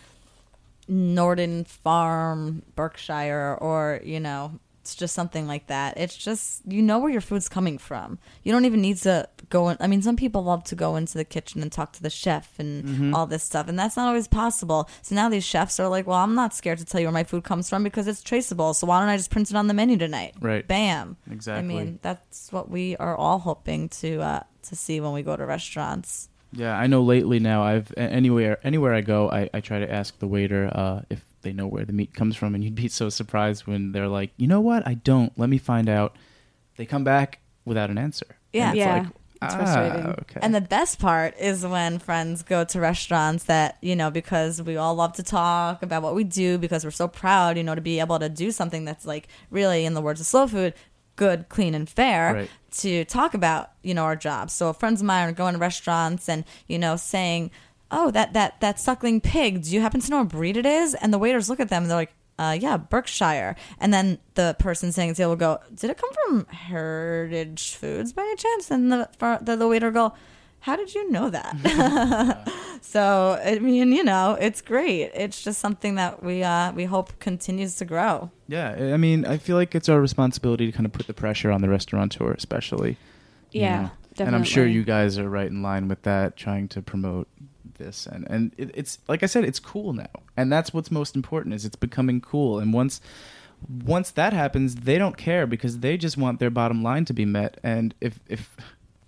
Norden 0.88 1.64
Farm, 1.64 2.62
Berkshire, 2.76 3.58
or, 3.62 4.02
you 4.04 4.20
know, 4.20 4.60
it's 4.84 4.96
just 4.96 5.15
something 5.15 5.48
like 5.48 5.67
that. 5.67 5.96
It's 5.98 6.17
just, 6.17 6.62
you 6.67 6.82
know 6.82 7.00
where 7.00 7.10
your 7.10 7.22
food's 7.22 7.48
coming 7.48 7.78
from. 7.78 8.19
You 8.43 8.52
don't 8.52 8.65
even 8.65 8.82
need 8.82 8.98
to 8.98 9.30
go 9.50 9.69
in. 9.69 9.78
I 9.80 9.88
mean, 9.88 10.02
some 10.02 10.17
people 10.17 10.43
love 10.43 10.65
to 10.65 10.76
go 10.76 10.98
into 10.98 11.17
the 11.17 11.24
kitchen 11.24 11.62
and 11.62 11.72
talk 11.72 11.93
to 11.93 12.04
the 12.04 12.10
chef 12.10 12.60
and 12.60 12.84
Mm-hmm. 12.84 13.15
all 13.15 13.26
this 13.26 13.43
stuff, 13.43 13.69
and 13.69 13.80
that's 13.80 13.96
not 13.96 14.08
always 14.10 14.28
possible. 14.28 14.89
So 15.02 15.15
now 15.15 15.30
these 15.30 15.46
chefs 15.46 15.80
are 15.80 15.88
like, 15.88 16.06
well, 16.06 16.17
I'm 16.17 16.36
not 16.36 16.54
scared 16.54 16.80
to 16.80 16.86
tell 16.86 17.00
you 17.00 17.08
where 17.08 17.13
my 17.13 17.24
food 17.24 17.46
comes 17.46 17.69
from 17.69 17.82
because 17.84 18.08
it's 18.10 18.22
traceable. 18.22 18.74
So 18.74 18.86
why 18.88 19.00
don't 19.00 19.08
I 19.10 19.15
just 19.15 19.32
print 19.32 19.50
it 19.50 19.56
on 19.56 19.67
the 19.67 19.74
menu 19.74 19.96
tonight? 19.98 20.34
Right. 20.41 20.67
Bam. 20.67 21.15
Exactly. 21.32 21.60
I 21.63 21.84
mean, 21.84 22.00
that's 22.02 22.52
what 22.52 22.69
we 22.69 22.98
are 22.98 23.15
all 23.15 23.39
hoping 23.39 23.88
to 24.04 24.19
uh, 24.22 24.43
to 24.63 24.76
see 24.76 25.00
when 25.00 25.13
we 25.13 25.24
go 25.24 25.38
to 25.38 25.46
restaurants. 25.46 26.28
Yeah, 26.52 26.78
I 26.78 26.88
know. 26.88 27.02
Lately 27.02 27.39
now, 27.39 27.63
I've 27.63 27.91
anywhere 27.98 28.60
anywhere 28.65 28.93
I 28.93 29.02
go, 29.02 29.30
I, 29.32 29.50
I 29.54 29.62
try 29.62 29.80
to 29.80 29.89
ask 29.91 30.19
the 30.19 30.28
waiter 30.28 30.69
uh, 30.74 31.02
if 31.10 31.24
they 31.43 31.53
know 31.53 31.67
where 31.67 31.86
the 31.86 31.93
meat 31.93 32.13
comes 32.13 32.36
from, 32.36 32.56
and 32.56 32.63
you'd 32.63 32.75
be 32.75 32.88
so 32.88 33.10
surprised 33.10 33.67
when 33.67 33.91
they're 33.91 34.08
like, 34.08 34.32
"You 34.38 34.47
know 34.47 34.62
what? 34.62 34.88
I 34.88 34.95
don't. 34.95 35.32
Let 35.38 35.49
me 35.49 35.58
find 35.58 35.88
out." 35.88 36.15
They 36.77 36.86
come 36.86 37.03
back 37.03 37.39
without 37.65 37.89
an 37.91 37.97
answer. 37.97 38.25
Yeah. 38.51 38.69
It's 38.69 38.77
Yeah, 38.77 38.93
like, 38.93 39.08
it's 39.08 39.53
"Ah, 39.53 39.58
frustrating." 39.58 40.06
Okay. 40.21 40.39
And 40.41 40.56
the 40.56 40.62
best 40.62 40.99
part 40.99 41.36
is 41.39 41.65
when 41.65 41.99
friends 41.99 42.41
go 42.41 42.63
to 42.63 42.79
restaurants 42.79 43.43
that, 43.45 43.77
you 43.82 43.95
know, 43.95 44.10
because 44.10 44.62
we 44.62 44.75
all 44.77 44.95
love 44.95 45.13
to 45.13 45.23
talk 45.23 45.84
about 45.84 46.01
what 46.01 46.15
we 46.15 46.23
do 46.23 46.58
because 46.58 46.84
we're 46.84 46.91
so 46.91 47.08
proud, 47.08 47.58
you 47.58 47.63
know, 47.63 47.75
to 47.75 47.82
be 47.82 47.99
able 47.99 48.17
to 48.19 48.29
do 48.29 48.51
something 48.51 48.86
that's 48.86 49.06
like 49.06 49.27
really, 49.51 49.86
in 49.86 49.93
the 49.93 50.01
words 50.01 50.19
of 50.19 50.25
slow 50.25 50.47
food, 50.47 50.73
good, 51.15 51.47
clean, 51.49 51.75
and 51.75 51.88
fair 51.88 52.34
Right. 52.34 52.49
to 52.77 53.06
talk 53.06 53.36
about, 53.36 53.69
you 53.84 53.93
know, 53.93 54.03
our 54.03 54.15
jobs. 54.15 54.51
So 54.53 54.73
friends 54.73 55.01
of 55.01 55.06
mine 55.06 55.29
are 55.29 55.32
going 55.32 55.53
to 55.53 55.60
restaurants 55.60 56.27
and, 56.27 56.43
you 56.67 56.79
know, 56.79 56.95
saying, 56.95 57.51
Oh, 57.95 58.12
that, 58.12 58.34
that, 58.34 58.60
that 58.62 58.79
suckling 58.79 59.21
pig, 59.21 59.63
do 59.63 59.71
you 59.71 59.82
happen 59.82 60.01
to 60.01 60.10
know 60.10 60.17
what 60.19 60.29
breed 60.29 60.58
it 60.58 60.65
is? 60.65 60.93
And 60.95 61.13
the 61.13 61.19
waiters 61.19 61.49
look 61.49 61.60
at 61.60 61.69
them 61.69 61.84
and 61.84 61.89
they're 61.91 61.97
like, 61.97 62.13
uh, 62.39 62.58
yeah, 62.60 62.77
Berkshire. 62.77 63.56
And 63.79 63.93
then 63.93 64.17
the 64.34 64.56
person 64.58 64.91
saying 64.91 65.10
the 65.10 65.15
table 65.15 65.29
will 65.29 65.36
go, 65.38 65.60
did 65.75 65.91
it 65.91 65.97
come 65.97 66.10
from 66.25 66.45
Heritage 66.47 67.75
Foods 67.75 68.12
by 68.13 68.23
any 68.23 68.36
chance? 68.36 68.71
And 68.71 68.91
the, 68.91 69.10
the, 69.41 69.56
the 69.56 69.67
waiter 69.67 69.88
will 69.88 70.10
go, 70.10 70.13
how 70.62 70.75
did 70.75 70.95
you 70.95 71.12
know 71.12 71.29
that? 71.29 72.49
so, 72.82 73.39
I 73.43 73.60
mean, 73.60 73.91
you 73.91 74.03
know, 74.03 74.38
it's 74.39 74.62
great. 74.62 75.12
It's 75.13 75.43
just 75.43 75.60
something 75.60 75.95
that 75.95 76.23
we, 76.23 76.41
uh, 76.41 76.71
we 76.71 76.86
hope 76.86 77.19
continues 77.19 77.75
to 77.75 77.86
grow. 77.86 78.32
yeah, 78.47 78.71
I 78.93 78.97
mean, 78.97 79.25
I 79.25 79.38
feel 79.38 79.58
like 79.58 79.75
it's 79.75 79.89
our 79.89 79.99
responsibility 79.99 80.65
to 80.65 80.71
kind 80.71 80.86
of 80.86 80.93
put 80.93 81.06
the 81.08 81.13
pressure 81.13 81.51
on 81.51 81.62
the 81.62 81.69
restaurateur, 81.69 82.32
especially. 82.32 82.97
you 83.51 83.62
Yeah, 83.62 83.82
know. 83.82 83.91
And 84.25 84.36
I'm 84.36 84.43
sure 84.43 84.65
you 84.65 84.84
guys 84.84 85.17
are 85.19 85.29
right 85.29 85.47
in 85.49 85.62
line 85.62 85.88
with 85.88 86.03
that, 86.03 86.38
trying 86.38 86.67
to 86.69 86.82
promote 86.82 87.27
this, 87.84 88.08
and 88.08 88.26
and 88.30 88.54
it, 88.58 88.72
it's 88.74 89.00
like 89.08 89.24
I 89.24 89.28
said, 89.28 89.43
it's 89.43 89.60
cool 89.60 89.93
now, 89.93 90.10
and 90.38 90.52
that's 90.52 90.74
what's 90.74 90.91
most 90.91 91.15
important 91.15 91.56
is 91.56 91.65
it's 91.65 91.76
becoming 91.76 92.22
cool, 92.22 92.60
and 92.60 92.74
once 92.74 93.02
once 93.69 94.12
that 94.12 94.34
happens, 94.34 94.76
they 94.76 94.98
don't 94.98 95.17
care 95.17 95.48
because 95.48 95.80
they 95.80 95.98
just 95.98 96.17
want 96.17 96.39
their 96.39 96.50
bottom 96.50 96.84
line 96.84 97.06
to 97.06 97.13
be 97.13 97.26
met, 97.26 97.60
and 97.63 97.93
if 98.02 98.19
if 98.28 98.56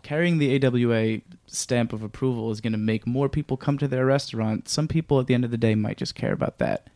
carrying 0.03 0.37
the 0.37 0.63
AWA 0.63 1.21
stamp 1.47 1.91
of 1.91 2.03
approval 2.03 2.51
is 2.51 2.61
going 2.61 2.73
to 2.73 2.77
make 2.77 3.07
more 3.07 3.27
people 3.27 3.57
come 3.57 3.77
to 3.79 3.87
their 3.87 4.05
restaurant, 4.05 4.69
some 4.69 4.87
people 4.87 5.19
at 5.19 5.25
the 5.25 5.33
end 5.33 5.43
of 5.43 5.49
the 5.49 5.57
day 5.57 5.73
might 5.73 5.97
just 5.97 6.15
care 6.15 6.33
about 6.33 6.59
that, 6.59 6.87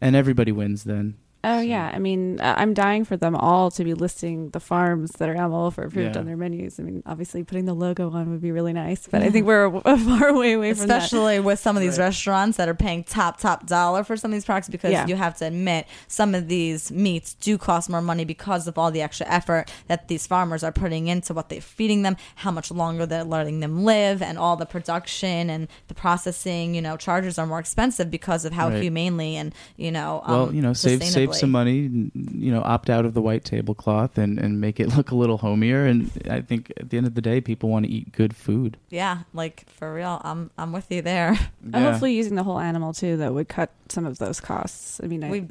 and 0.00 0.16
everybody 0.16 0.52
wins 0.52 0.84
then. 0.84 1.16
Oh 1.44 1.60
yeah, 1.60 1.92
I 1.94 2.00
mean, 2.00 2.40
uh, 2.40 2.54
I'm 2.58 2.74
dying 2.74 3.04
for 3.04 3.16
them 3.16 3.36
all 3.36 3.70
to 3.70 3.84
be 3.84 3.94
listing 3.94 4.50
the 4.50 4.58
farms 4.58 5.12
that 5.12 5.28
are 5.28 5.34
animal 5.34 5.60
welfare 5.62 5.84
approved 5.84 6.14
Yeah. 6.16 6.20
on 6.20 6.26
their 6.26 6.36
menus. 6.36 6.80
I 6.80 6.82
mean, 6.82 7.04
obviously 7.06 7.44
putting 7.44 7.66
the 7.66 7.74
logo 7.74 8.10
on 8.10 8.30
would 8.32 8.40
be 8.40 8.50
really 8.50 8.72
nice, 8.72 9.06
but 9.06 9.22
I 9.22 9.30
think 9.30 9.46
we're 9.46 9.66
a, 9.84 9.96
far 9.96 10.34
way 10.34 10.54
away 10.54 10.74
from 10.74 10.88
that. 10.88 11.04
Especially 11.04 11.38
with 11.38 11.60
some 11.60 11.76
of 11.76 11.82
these 11.82 11.98
Right. 12.00 12.06
restaurants 12.06 12.56
that 12.56 12.68
are 12.68 12.74
paying 12.74 13.04
top, 13.04 13.38
top 13.38 13.64
dollar 13.66 14.02
for 14.02 14.16
some 14.16 14.32
of 14.32 14.34
these 14.34 14.44
products 14.44 14.68
because 14.68 14.90
Yeah. 14.90 15.06
you 15.06 15.14
have 15.14 15.36
to 15.36 15.46
admit 15.46 15.86
some 16.08 16.34
of 16.34 16.48
these 16.48 16.90
meats 16.90 17.34
do 17.34 17.56
cost 17.58 17.88
more 17.88 18.02
money 18.02 18.24
because 18.24 18.66
of 18.66 18.76
all 18.76 18.90
the 18.90 19.02
extra 19.02 19.28
effort 19.28 19.70
that 19.86 20.08
these 20.08 20.26
farmers 20.26 20.64
are 20.64 20.72
putting 20.72 21.06
into 21.06 21.32
what 21.32 21.48
they're 21.48 21.60
feeding 21.60 22.02
them, 22.02 22.16
how 22.36 22.50
much 22.50 22.72
longer 22.72 23.06
they're 23.06 23.22
letting 23.22 23.60
them 23.60 23.84
live, 23.84 24.20
and 24.20 24.36
all 24.36 24.56
the 24.56 24.66
production 24.66 25.48
and 25.48 25.68
the 25.86 25.94
processing, 25.94 26.74
you 26.74 26.82
know, 26.82 26.96
charges 26.96 27.38
are 27.38 27.46
more 27.46 27.60
expensive 27.60 28.10
because 28.10 28.44
of 28.44 28.52
how 28.52 28.68
Right. 28.68 28.82
humanely 28.82 29.36
and, 29.36 29.54
you 29.76 29.92
know, 29.92 30.22
um, 30.24 30.32
well, 30.34 30.52
you 30.54 30.60
know, 30.60 30.72
save 30.72 31.04
save 31.04 31.25
sustainably. 31.30 31.34
some 31.40 31.50
money. 31.50 31.76
You 32.14 32.52
know, 32.52 32.62
opt 32.62 32.90
out 32.90 33.04
of 33.04 33.14
the 33.14 33.20
white 33.22 33.44
tablecloth 33.44 34.18
and 34.18 34.38
and 34.38 34.60
make 34.60 34.78
it 34.80 34.88
look 34.96 35.10
a 35.10 35.14
little 35.14 35.38
homier. 35.38 35.84
And 35.86 36.10
I 36.30 36.40
think 36.40 36.72
at 36.76 36.90
the 36.90 36.96
end 36.98 37.06
of 37.06 37.14
the 37.14 37.22
day, 37.22 37.40
people 37.40 37.68
want 37.68 37.86
to 37.86 37.92
eat 37.92 38.12
good 38.12 38.34
food. 38.36 38.76
Yeah, 38.90 39.20
like 39.32 39.66
for 39.70 39.92
real. 39.94 40.20
I'm 40.24 40.50
I'm 40.58 40.72
with 40.72 40.90
you 40.90 41.02
there. 41.02 41.30
And 41.62 41.74
Yeah. 41.74 41.90
hopefully 41.90 42.14
using 42.14 42.34
the 42.36 42.42
whole 42.44 42.58
animal 42.58 42.92
too 42.92 43.16
that 43.18 43.34
would 43.34 43.48
cut 43.48 43.70
some 43.88 44.06
of 44.06 44.18
those 44.18 44.40
costs. 44.40 45.00
I 45.02 45.06
mean, 45.06 45.24
I, 45.24 45.30
We 45.30 45.48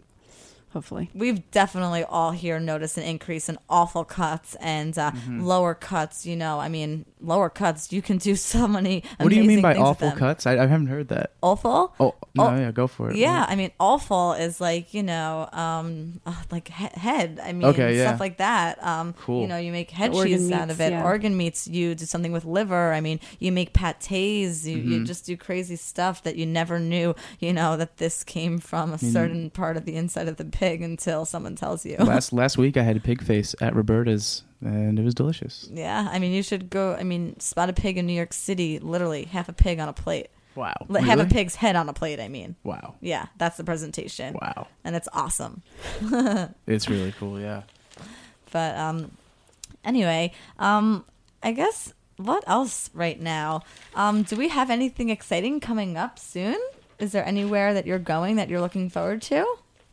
hopefully. 0.75 1.09
we've 1.15 1.49
definitely 1.51 2.03
all 2.03 2.31
here 2.31 2.59
noticed 2.59 2.97
an 2.97 3.03
increase 3.03 3.49
in 3.49 3.57
offal 3.69 4.05
cuts 4.05 4.55
and 4.61 4.95
uh, 4.99 5.11
Mm-hmm. 5.15 5.41
lower 5.41 5.73
cuts. 5.73 6.25
You 6.25 6.35
know, 6.35 6.59
I 6.59 6.69
mean, 6.69 7.05
lower 7.21 7.49
cuts. 7.49 7.91
You 7.91 8.01
can 8.01 8.17
do 8.17 8.35
so 8.53 8.67
many. 8.67 9.03
What 9.19 9.29
do 9.29 9.35
you 9.35 9.43
mean 9.43 9.61
by 9.61 9.75
offal 9.75 10.11
cuts? 10.11 10.45
I, 10.45 10.53
I 10.63 10.67
haven't 10.67 10.87
heard 10.87 11.07
that. 11.07 11.31
Offal. 11.41 11.95
Oh 11.99 12.13
no, 12.35 12.47
Oh, 12.47 12.55
yeah, 12.55 12.71
go 12.71 12.85
for 12.87 13.09
it. 13.11 13.15
Yeah, 13.15 13.45
I 13.47 13.55
mean, 13.55 13.71
offal 13.79 14.33
is 14.33 14.59
like 14.61 14.93
you 14.93 15.01
know, 15.03 15.49
um, 15.53 16.19
uh, 16.25 16.35
like 16.51 16.67
he- 16.67 16.99
head. 16.99 17.39
I 17.41 17.53
mean, 17.53 17.65
Okay, 17.71 17.97
yeah. 17.97 18.07
stuff 18.09 18.19
like 18.19 18.37
that. 18.37 18.83
Um, 18.83 19.13
Cool. 19.13 19.41
You 19.41 19.47
know, 19.47 19.57
you 19.57 19.71
make 19.71 19.89
head 19.91 20.11
The 20.11 20.17
organ 20.17 20.37
cheese 20.37 20.51
out 20.51 20.69
of 20.69 20.79
it. 20.81 20.91
yeah. 20.91 21.03
Organ 21.03 21.35
meats. 21.37 21.67
You 21.67 21.95
do 21.95 22.05
something 22.05 22.31
with 22.33 22.45
liver. 22.45 22.91
I 22.93 22.99
mean, 23.01 23.19
you 23.39 23.51
make 23.51 23.71
pates. 23.73 24.65
You, 24.67 24.75
Mm-hmm. 24.75 24.91
you 24.91 25.03
just 25.05 25.25
do 25.25 25.37
crazy 25.37 25.75
stuff 25.77 26.23
that 26.23 26.35
you 26.35 26.45
never 26.45 26.79
knew. 26.79 27.15
You 27.39 27.53
know 27.53 27.77
that 27.77 27.97
this 27.97 28.23
came 28.23 28.59
from 28.59 28.91
a 28.93 28.97
certain 28.97 29.49
part 29.49 29.77
of 29.77 29.85
the 29.85 29.95
inside 29.95 30.27
of 30.27 30.35
the 30.37 30.43
pig 30.45 30.64
until 30.81 31.25
someone 31.25 31.55
tells 31.55 31.85
you. 31.85 31.97
last 31.99 32.33
last 32.33 32.57
week 32.57 32.77
I 32.77 32.83
had 32.83 32.97
a 32.97 32.99
pig 32.99 33.23
face 33.23 33.55
at 33.61 33.75
Roberta's, 33.75 34.43
and 34.61 34.97
it 34.99 35.03
was 35.03 35.13
delicious. 35.13 35.69
Yeah, 35.73 36.07
I 36.11 36.19
mean, 36.19 36.31
you 36.33 36.43
should 36.43 36.69
go. 36.69 36.93
I 36.95 37.03
mean, 37.03 37.39
Spotted 37.39 37.75
Pig 37.75 37.97
in 37.97 38.05
New 38.07 38.13
York 38.13 38.33
City. 38.33 38.79
Literally, 38.79 39.25
half 39.25 39.49
a 39.49 39.53
pig 39.53 39.79
on 39.79 39.87
a 39.89 39.93
plate. 39.93 40.27
Wow. 40.55 40.73
Li- 40.87 41.01
Have 41.01 41.19
a 41.19 41.25
pig's 41.25 41.55
head 41.55 41.75
on 41.75 41.89
a 41.89 41.93
plate. 41.93 42.19
I 42.21 42.29
mean, 42.29 42.55
Wow. 42.63 42.95
yeah, 43.01 43.25
that's 43.37 43.57
the 43.57 43.65
presentation, 43.65 44.35
Wow. 44.41 44.67
and 44.85 44.95
it's 44.95 45.09
awesome. 45.11 45.61
It's 46.65 46.87
really 46.89 47.11
cool. 47.19 47.39
Yeah. 47.41 47.63
But 48.51 48.77
um, 48.77 49.11
anyway, 49.83 50.31
um, 50.57 51.03
I 51.43 51.51
guess 51.51 51.93
what 52.15 52.43
else 52.47 52.89
right 52.93 53.19
now? 53.19 53.63
Um, 53.95 54.23
do 54.23 54.37
we 54.37 54.47
have 54.47 54.69
anything 54.69 55.09
exciting 55.09 55.59
coming 55.59 55.97
up 55.97 56.17
soon? 56.17 56.57
Is 56.99 57.11
there 57.11 57.25
anywhere 57.25 57.73
that 57.73 57.85
you're 57.85 57.99
going 57.99 58.37
that 58.37 58.47
you're 58.49 58.61
looking 58.61 58.89
forward 58.89 59.21
to? 59.23 59.45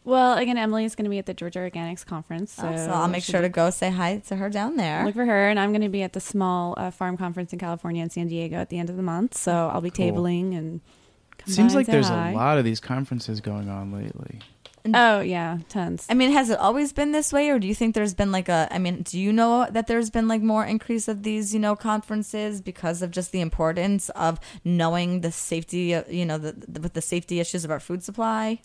Well, 0.05 0.37
again, 0.37 0.59
Emily 0.59 0.85
is 0.85 0.95
going 0.97 1.05
to 1.05 1.11
be 1.11 1.19
at 1.19 1.27
the 1.27 1.35
Georgia 1.35 1.61
Organics 1.61 2.05
Conference. 2.05 2.53
So, 2.53 2.62
So, 2.62 2.87
so 2.87 2.91
I'll 2.93 3.09
make 3.09 3.23
sure 3.23 3.41
to 3.41 3.49
go 3.49 3.71
say 3.71 3.91
hi 3.91 4.19
to 4.27 4.37
her 4.37 4.51
down 4.51 4.77
there. 4.77 5.05
Look 5.05 5.15
for 5.15 5.25
her, 5.25 5.49
and 5.49 5.61
I'm 5.61 5.71
going 5.71 5.83
to 5.83 5.88
be 5.88 6.03
at 6.03 6.12
the 6.12 6.21
small 6.21 6.75
uh, 6.77 6.91
farm 6.91 7.17
conference 7.17 7.53
in 7.53 7.59
California 7.59 8.03
and 8.03 8.11
San 8.11 8.27
Diego 8.27 8.57
at 8.57 8.69
the 8.69 8.79
end 8.79 8.91
of 8.91 8.97
the 8.97 9.03
month. 9.03 9.37
So 9.37 9.71
I'll 9.73 9.81
be 9.81 9.91
Cool. 9.91 10.12
tabling 10.12 10.57
and. 10.57 10.81
Come 11.38 11.55
Seems 11.55 11.73
by 11.73 11.81
like 11.81 11.87
and 11.88 11.93
say 11.93 11.93
there's 11.93 12.09
hi. 12.09 12.31
a 12.31 12.35
lot 12.37 12.59
of 12.59 12.65
these 12.65 12.79
conferences 12.79 13.41
going 13.41 13.69
on 13.69 13.91
lately. 13.91 14.38
Oh 14.95 15.21
yeah, 15.21 15.59
tons. 15.69 16.07
I 16.11 16.15
mean, 16.15 16.31
has 16.33 16.51
it 16.51 16.59
always 16.59 16.93
been 16.93 17.11
this 17.12 17.33
way, 17.33 17.51
or 17.51 17.59
do 17.59 17.67
you 17.67 17.75
think 17.75 17.95
there's 17.97 18.15
been 18.15 18.31
like 18.33 18.49
a? 18.49 18.69
I 18.71 18.79
mean, 18.79 19.03
do 19.03 19.19
you 19.19 19.33
know 19.33 19.67
that 19.71 19.87
there's 19.88 20.11
been 20.11 20.29
like 20.29 20.43
more 20.43 20.65
increase 20.65 21.09
of 21.09 21.23
these, 21.23 21.53
you 21.55 21.59
know, 21.61 21.75
conferences 21.75 22.61
because 22.61 23.03
of 23.03 23.11
just 23.12 23.33
the 23.33 23.41
importance 23.41 24.09
of 24.11 24.38
knowing 24.65 25.21
the 25.23 25.33
safety, 25.33 25.95
uh, 25.95 26.05
you 26.09 26.25
know, 26.27 26.38
the, 26.38 26.53
the 26.53 26.81
with 26.81 26.93
the 26.95 27.03
safety 27.03 27.41
issues 27.41 27.65
of 27.65 27.71
our 27.71 27.81
food 27.81 28.03
supply? 28.05 28.61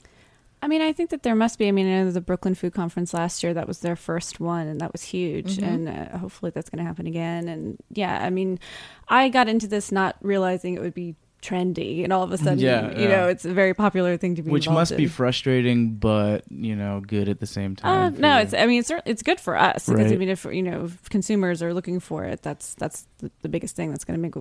I 0.61 0.67
mean, 0.67 0.81
I 0.81 0.91
think 0.93 1.11
that 1.11 1.23
there 1.23 1.35
must 1.35 1.59
be. 1.59 1.67
I 1.67 1.71
mean, 1.71 1.87
I 1.87 2.03
know 2.03 2.11
the 2.11 2.21
Brooklyn 2.21 2.55
Food 2.55 2.73
Conference 2.73 3.13
last 3.13 3.43
year 3.43 3.53
that 3.53 3.67
was 3.67 3.79
their 3.79 3.95
first 3.95 4.39
one, 4.39 4.67
and 4.67 4.81
that 4.81 4.91
was 4.91 5.03
huge. 5.03 5.59
And 5.59 5.87
uh, 5.87 6.17
hopefully, 6.17 6.51
that's 6.53 6.69
going 6.69 6.79
to 6.79 6.85
happen 6.87 7.05
again. 7.07 7.47
And 7.47 7.77
yeah, 7.91 8.23
I 8.25 8.29
mean, 8.29 8.59
I 9.07 9.29
got 9.29 9.47
into 9.47 9.67
this 9.67 9.91
not 9.91 10.15
realizing 10.21 10.73
it 10.73 10.81
would 10.81 10.95
be 10.95 11.15
trendy, 11.43 12.03
and 12.03 12.11
all 12.11 12.23
of 12.23 12.31
a 12.31 12.37
sudden, 12.37 12.57
Yeah, 12.57 12.89
you 12.97 13.03
yeah. 13.03 13.07
know, 13.09 13.27
it's 13.27 13.45
a 13.45 13.53
very 13.53 13.75
popular 13.75 14.17
thing 14.17 14.33
to 14.35 14.41
be. 14.41 14.49
Which 14.49 14.67
must 14.67 14.97
be 14.97 15.05
frustrating, 15.05 15.91
but 15.93 16.43
you 16.49 16.75
know, 16.75 17.01
good 17.05 17.29
at 17.29 17.39
the 17.39 17.45
same 17.45 17.73
Uh, 17.83 18.09
time. 18.09 18.13
for 18.15 18.21
no, 18.21 18.37
you. 18.37 18.41
it's. 18.41 18.53
I 18.55 18.65
mean, 18.65 18.79
it's 18.79 18.91
it's 19.05 19.21
good 19.21 19.39
for 19.39 19.55
us 19.55 19.85
because 19.87 20.11
I 20.11 20.15
mean, 20.15 20.29
if 20.29 20.43
you 20.45 20.63
know 20.63 20.85
if 20.85 21.07
consumers 21.09 21.61
are 21.61 21.73
looking 21.75 21.99
for 21.99 22.25
it, 22.25 22.41
that's 22.41 22.73
that's 22.73 23.05
the, 23.19 23.29
the 23.43 23.49
biggest 23.49 23.75
thing 23.75 23.91
that's 23.91 24.03
going 24.03 24.19
to 24.19 24.21
make 24.21 24.33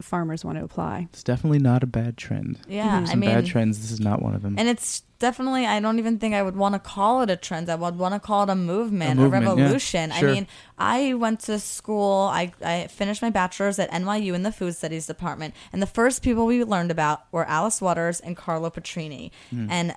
farmers 0.00 0.44
want 0.44 0.56
to 0.58 0.64
apply. 0.64 1.08
It's 1.12 1.24
definitely 1.24 1.58
not 1.58 1.82
a 1.82 1.86
bad 1.88 2.16
trend. 2.16 2.60
Yeah, 2.68 3.04
Some 3.04 3.12
I 3.12 3.14
mean, 3.16 3.30
bad 3.30 3.46
trends. 3.46 3.80
This 3.80 3.90
is 3.90 4.00
not 4.00 4.22
one 4.22 4.36
of 4.36 4.42
them. 4.42 4.54
and 4.56 4.68
it's 4.68 5.02
definitely. 5.18 5.66
I 5.66 5.80
don't 5.80 5.98
even 5.98 6.18
think 6.18 6.34
I 6.34 6.42
would 6.42 6.56
want 6.56 6.74
to 6.74 6.78
call 6.78 7.22
it 7.22 7.30
a 7.30 7.36
trend. 7.36 7.68
I 7.70 7.74
would 7.74 7.98
want 7.98 8.14
to 8.14 8.20
call 8.20 8.44
it 8.44 8.50
a 8.50 8.54
movement, 8.56 9.18
A 9.18 9.22
a, 9.22 9.24
movement, 9.24 9.44
yeah. 9.44 9.50
revolution. 9.62 10.10
Sure. 10.12 10.28
I 10.28 10.32
mean, 10.32 10.46
I 10.78 11.14
went 11.14 11.40
to 11.40 11.58
school. 11.58 12.28
I 12.32 12.52
I 12.64 12.86
finished 12.88 13.22
my 13.22 13.30
bachelor's 13.30 13.78
at 13.78 13.90
NYU 13.90 14.34
in 14.34 14.42
the 14.42 14.52
food 14.52 14.74
studies 14.76 15.06
department, 15.06 15.54
and 15.72 15.80
the 15.82 15.86
first 15.86 16.22
people 16.22 16.46
we 16.46 16.62
learned 16.64 16.90
about 16.90 17.22
were 17.32 17.44
Alice 17.46 17.80
Waters 17.80 18.20
and 18.20 18.36
Carlo 18.36 18.70
Petrini, 18.70 19.30
Hmm. 19.50 19.68
and 19.70 19.94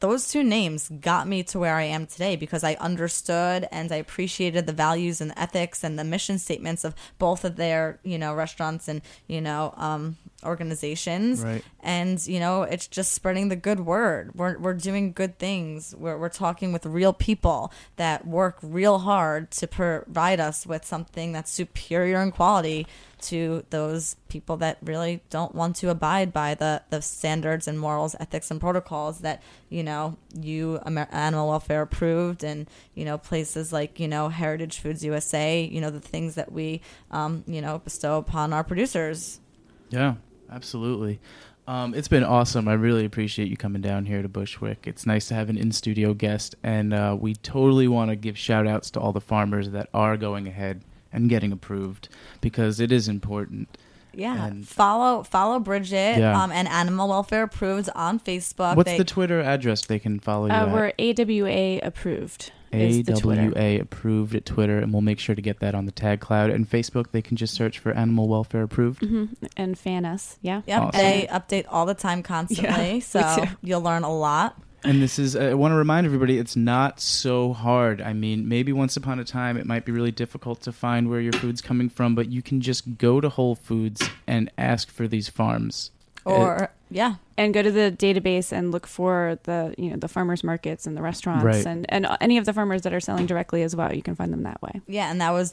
those 0.00 0.28
two 0.28 0.42
names 0.42 0.90
got 1.00 1.26
me 1.26 1.42
to 1.42 1.58
where 1.58 1.76
I 1.76 1.84
am 1.84 2.06
today 2.06 2.36
because 2.36 2.62
I 2.62 2.74
understood 2.74 3.66
and 3.72 3.90
I 3.90 3.96
appreciated 3.96 4.66
the 4.66 4.72
values 4.74 5.22
and 5.22 5.30
the 5.30 5.38
ethics 5.40 5.82
and 5.82 5.98
the 5.98 6.04
mission 6.04 6.38
statements 6.38 6.84
of 6.84 6.94
both 7.18 7.42
of 7.42 7.56
their, 7.56 8.00
you 8.02 8.18
know, 8.18 8.34
restaurants 8.34 8.86
and, 8.86 9.00
you 9.28 9.40
know, 9.40 9.72
um, 9.78 10.18
organizations. 10.44 11.42
Right. 11.42 11.64
And, 11.80 12.24
you 12.26 12.40
know, 12.40 12.62
it's 12.62 12.86
just 12.86 13.12
spreading 13.12 13.48
the 13.48 13.56
good 13.56 13.80
word. 13.80 14.32
We're, 14.34 14.58
we're 14.58 14.74
doing 14.74 15.12
good 15.12 15.38
things. 15.38 15.94
We're, 15.96 16.18
we're 16.18 16.28
talking 16.28 16.72
with 16.72 16.86
real 16.86 17.12
people 17.12 17.72
that 17.96 18.26
work 18.26 18.58
real 18.62 19.00
hard 19.00 19.50
to 19.52 19.66
provide 19.66 20.40
us 20.40 20.66
with 20.66 20.84
something 20.84 21.32
that's 21.32 21.50
superior 21.50 22.20
in 22.22 22.32
quality 22.32 22.86
to 23.24 23.64
those 23.70 24.16
people 24.28 24.58
that 24.58 24.76
really 24.82 25.22
don't 25.30 25.54
want 25.54 25.76
to 25.76 25.88
abide 25.88 26.32
by 26.32 26.54
the, 26.54 26.82
the 26.90 27.00
standards 27.00 27.66
and 27.66 27.80
morals, 27.80 28.14
ethics, 28.20 28.50
and 28.50 28.60
protocols 28.60 29.20
that, 29.20 29.42
you 29.70 29.82
know, 29.82 30.16
you, 30.38 30.78
Amer- 30.86 31.08
Animal 31.10 31.48
Welfare 31.48 31.82
approved, 31.82 32.44
and, 32.44 32.68
you 32.94 33.04
know, 33.04 33.16
places 33.16 33.72
like, 33.72 33.98
you 33.98 34.08
know, 34.08 34.28
Heritage 34.28 34.78
Foods 34.78 35.04
USA, 35.04 35.62
you 35.62 35.80
know, 35.80 35.90
the 35.90 36.00
things 36.00 36.34
that 36.34 36.52
we, 36.52 36.82
um, 37.10 37.44
you 37.46 37.62
know, 37.62 37.78
bestow 37.78 38.18
upon 38.18 38.52
our 38.52 38.64
producers. 38.64 39.40
Yeah, 39.88 40.16
absolutely. 40.50 41.20
Um, 41.66 41.94
it's 41.94 42.08
been 42.08 42.24
awesome. 42.24 42.68
I 42.68 42.74
really 42.74 43.04
appreciate 43.06 43.48
you 43.48 43.56
coming 43.56 43.80
down 43.80 44.04
here 44.04 44.20
to 44.20 44.28
Bushwick. 44.28 44.86
It's 44.86 45.06
nice 45.06 45.28
to 45.28 45.34
have 45.34 45.48
an 45.48 45.56
in 45.56 45.72
studio 45.72 46.12
guest, 46.12 46.54
and 46.62 46.92
uh, 46.92 47.16
we 47.18 47.34
totally 47.36 47.88
want 47.88 48.10
to 48.10 48.16
give 48.16 48.36
shout 48.36 48.66
outs 48.66 48.90
to 48.92 49.00
all 49.00 49.12
the 49.12 49.20
farmers 49.20 49.70
that 49.70 49.88
are 49.94 50.16
going 50.18 50.46
ahead 50.46 50.82
and 51.10 51.30
getting 51.30 51.52
approved 51.52 52.08
because 52.42 52.80
it 52.80 52.92
is 52.92 53.08
important. 53.08 53.68
Yeah, 54.12 54.46
And- 54.46 54.68
follow 54.68 55.22
follow 55.24 55.58
Brigid 55.58 56.18
Yeah. 56.18 56.40
um, 56.40 56.52
and 56.52 56.68
Animal 56.68 57.08
Welfare 57.08 57.44
Approved 57.44 57.88
on 57.96 58.20
Facebook. 58.20 58.76
What's 58.76 58.90
They- 58.92 58.98
the 58.98 59.04
Twitter 59.04 59.40
address 59.40 59.84
they 59.86 59.98
can 59.98 60.20
follow 60.20 60.46
you 60.46 60.52
Uh, 60.52 60.66
at? 60.66 60.72
we're 60.72 60.92
AWA 60.98 61.80
approved. 61.82 62.52
Is 62.80 63.02
the 63.04 63.14
Twitter. 63.14 63.52
AWA 63.56 63.80
approved 63.80 64.34
at 64.34 64.44
Twitter, 64.44 64.78
and 64.78 64.92
we'll 64.92 65.02
make 65.02 65.18
sure 65.18 65.34
to 65.34 65.42
get 65.42 65.60
that 65.60 65.74
on 65.74 65.86
the 65.86 65.92
tag 65.92 66.20
cloud. 66.20 66.50
And 66.50 66.68
Facebook, 66.68 67.10
they 67.12 67.22
can 67.22 67.36
just 67.36 67.54
search 67.54 67.78
for 67.78 67.92
Animal 67.92 68.28
Welfare 68.28 68.62
Approved. 68.62 69.04
hmm 69.04 69.24
and 69.56 69.78
fan 69.78 70.04
us. 70.04 70.38
Yeah. 70.42 70.62
Yep, 70.66 70.82
Awesome. 70.82 71.00
they 71.00 71.26
update 71.30 71.66
all 71.68 71.86
the 71.86 71.94
time 71.94 72.22
constantly, 72.22 72.94
we 72.94 73.00
so 73.00 73.44
you'll 73.62 73.82
learn 73.82 74.02
a 74.02 74.14
lot. 74.14 74.56
And 74.86 75.00
this 75.00 75.18
is, 75.18 75.34
I 75.34 75.54
want 75.54 75.72
to 75.72 75.76
remind 75.76 76.04
everybody, 76.04 76.36
it's 76.38 76.56
not 76.56 77.00
so 77.00 77.54
hard. 77.54 78.02
I 78.02 78.12
mean, 78.12 78.46
maybe 78.48 78.70
once 78.70 78.98
upon 78.98 79.18
a 79.18 79.24
time 79.24 79.56
it 79.56 79.64
might 79.64 79.86
be 79.86 79.92
really 79.92 80.10
difficult 80.10 80.60
to 80.62 80.72
find 80.72 81.08
where 81.08 81.20
your 81.20 81.32
food's 81.32 81.62
coming 81.62 81.88
from, 81.88 82.14
but 82.14 82.30
you 82.30 82.42
can 82.42 82.60
just 82.60 82.98
go 82.98 83.18
to 83.18 83.30
Whole 83.30 83.54
Foods 83.54 84.06
and 84.26 84.50
ask 84.58 84.90
for 84.90 85.08
these 85.08 85.26
farms. 85.30 85.90
Uh, 86.26 86.30
or 86.30 86.70
yeah, 86.90 87.14
and 87.36 87.52
go 87.52 87.60
to 87.62 87.70
the 87.70 87.90
database 87.98 88.52
and 88.52 88.70
look 88.72 88.86
for 88.86 89.38
the 89.44 89.74
you 89.76 89.90
know 89.90 89.96
the 89.96 90.08
farmers 90.08 90.42
markets 90.44 90.86
and 90.86 90.96
the 90.96 91.02
restaurants 91.02 91.44
Right. 91.44 91.66
and 91.66 91.84
and 91.92 92.06
any 92.20 92.38
of 92.38 92.44
the 92.44 92.52
farmers 92.52 92.82
that 92.82 92.92
are 92.92 93.00
selling 93.00 93.26
directly 93.26 93.62
as 93.62 93.74
well. 93.76 93.92
You 93.94 94.02
can 94.02 94.14
find 94.14 94.32
them 94.32 94.42
that 94.44 94.62
way. 94.62 94.80
yeah, 94.86 95.10
and 95.10 95.20
that 95.20 95.30
was 95.32 95.52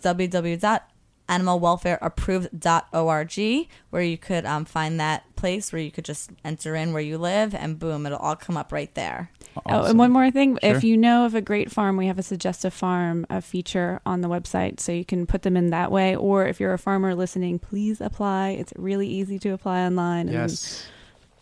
www.animalwelfareapproved.org, 1.31 3.67
where 3.89 4.01
you 4.01 4.17
could 4.17 4.45
um, 4.45 4.65
find 4.65 4.99
that 4.99 5.35
place 5.35 5.71
where 5.71 5.81
you 5.81 5.91
could 5.91 6.05
just 6.05 6.31
enter 6.43 6.75
in 6.75 6.93
where 6.93 7.01
you 7.01 7.17
live, 7.17 7.55
and 7.55 7.79
boom, 7.79 8.05
it'll 8.05 8.17
all 8.19 8.35
come 8.35 8.57
up 8.57 8.71
right 8.71 8.93
there. 8.95 9.31
Oh, 9.65 9.83
and 9.83 9.99
one 9.99 10.11
more 10.11 10.31
thing. 10.31 10.57
If 10.61 10.83
you 10.83 10.97
know 10.97 11.25
of 11.25 11.35
a 11.35 11.41
great 11.41 11.71
farm, 11.71 11.97
we 11.97 12.07
have 12.07 12.19
a 12.19 12.23
suggestive 12.23 12.73
farm 12.73 13.25
a 13.29 13.41
feature 13.41 13.99
on 14.05 14.21
the 14.21 14.29
website, 14.29 14.79
so 14.79 14.91
you 14.91 15.05
can 15.05 15.25
put 15.25 15.41
them 15.41 15.57
in 15.57 15.71
that 15.71 15.91
way. 15.91 16.15
Or 16.15 16.45
if 16.45 16.59
you're 16.59 16.73
a 16.73 16.79
farmer 16.79 17.15
listening, 17.15 17.59
please 17.59 18.01
apply. 18.01 18.49
It's 18.51 18.73
really 18.77 19.07
easy 19.07 19.39
to 19.39 19.49
apply 19.49 19.85
online. 19.85 20.27
and 20.27 20.31
Yes. 20.31 20.85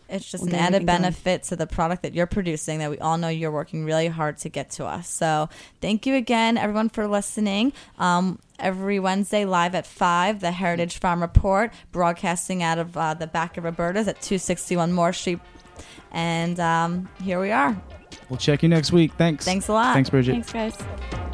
It's 0.10 0.30
just 0.30 0.44
We'll 0.44 0.54
an 0.54 0.60
added 0.60 0.76
everything 0.76 0.86
going. 0.88 1.02
benefit 1.02 1.44
to 1.44 1.56
the 1.56 1.68
product 1.68 2.02
that 2.04 2.14
you're 2.14 2.26
producing 2.28 2.80
that 2.80 2.90
we 2.90 2.98
all 3.00 3.18
know 3.18 3.28
you're 3.28 3.52
working 3.52 3.86
really 3.86 4.08
hard 4.08 4.38
to 4.40 4.50
get 4.50 4.72
to 4.72 4.86
us. 4.86 5.10
So 5.10 5.50
thank 5.82 6.06
you 6.06 6.16
again, 6.16 6.58
everyone, 6.58 6.90
for 6.90 7.08
listening. 7.08 7.74
Um, 7.98 8.40
every 8.58 9.00
Wednesday, 9.00 9.46
live 9.46 9.76
at 9.76 9.86
5, 9.86 10.40
the 10.40 10.52
Heritage 10.52 11.00
Farm 11.00 11.22
Report, 11.22 11.72
broadcasting 11.92 12.64
out 12.64 12.80
of 12.80 12.98
uh, 12.98 13.14
the 13.14 13.28
back 13.28 13.58
of 13.58 13.64
Roberta's 13.64 14.08
at 14.08 14.22
261 14.22 14.92
Moore 14.92 15.14
Street. 15.14 15.40
And 16.12 16.60
um, 16.60 17.08
here 17.22 17.40
we 17.40 17.52
are. 17.52 17.80
We'll 18.30 18.38
check 18.38 18.64
you 18.64 18.70
next 18.70 18.92
week. 18.92 19.14
Thanks. 19.14 19.46
Thanks 19.46 19.68
a 19.68 19.74
lot. 19.74 19.94
Thanks, 19.94 20.10
Brigid. 20.10 20.44
Thanks, 20.46 20.52
guys. 20.52 21.29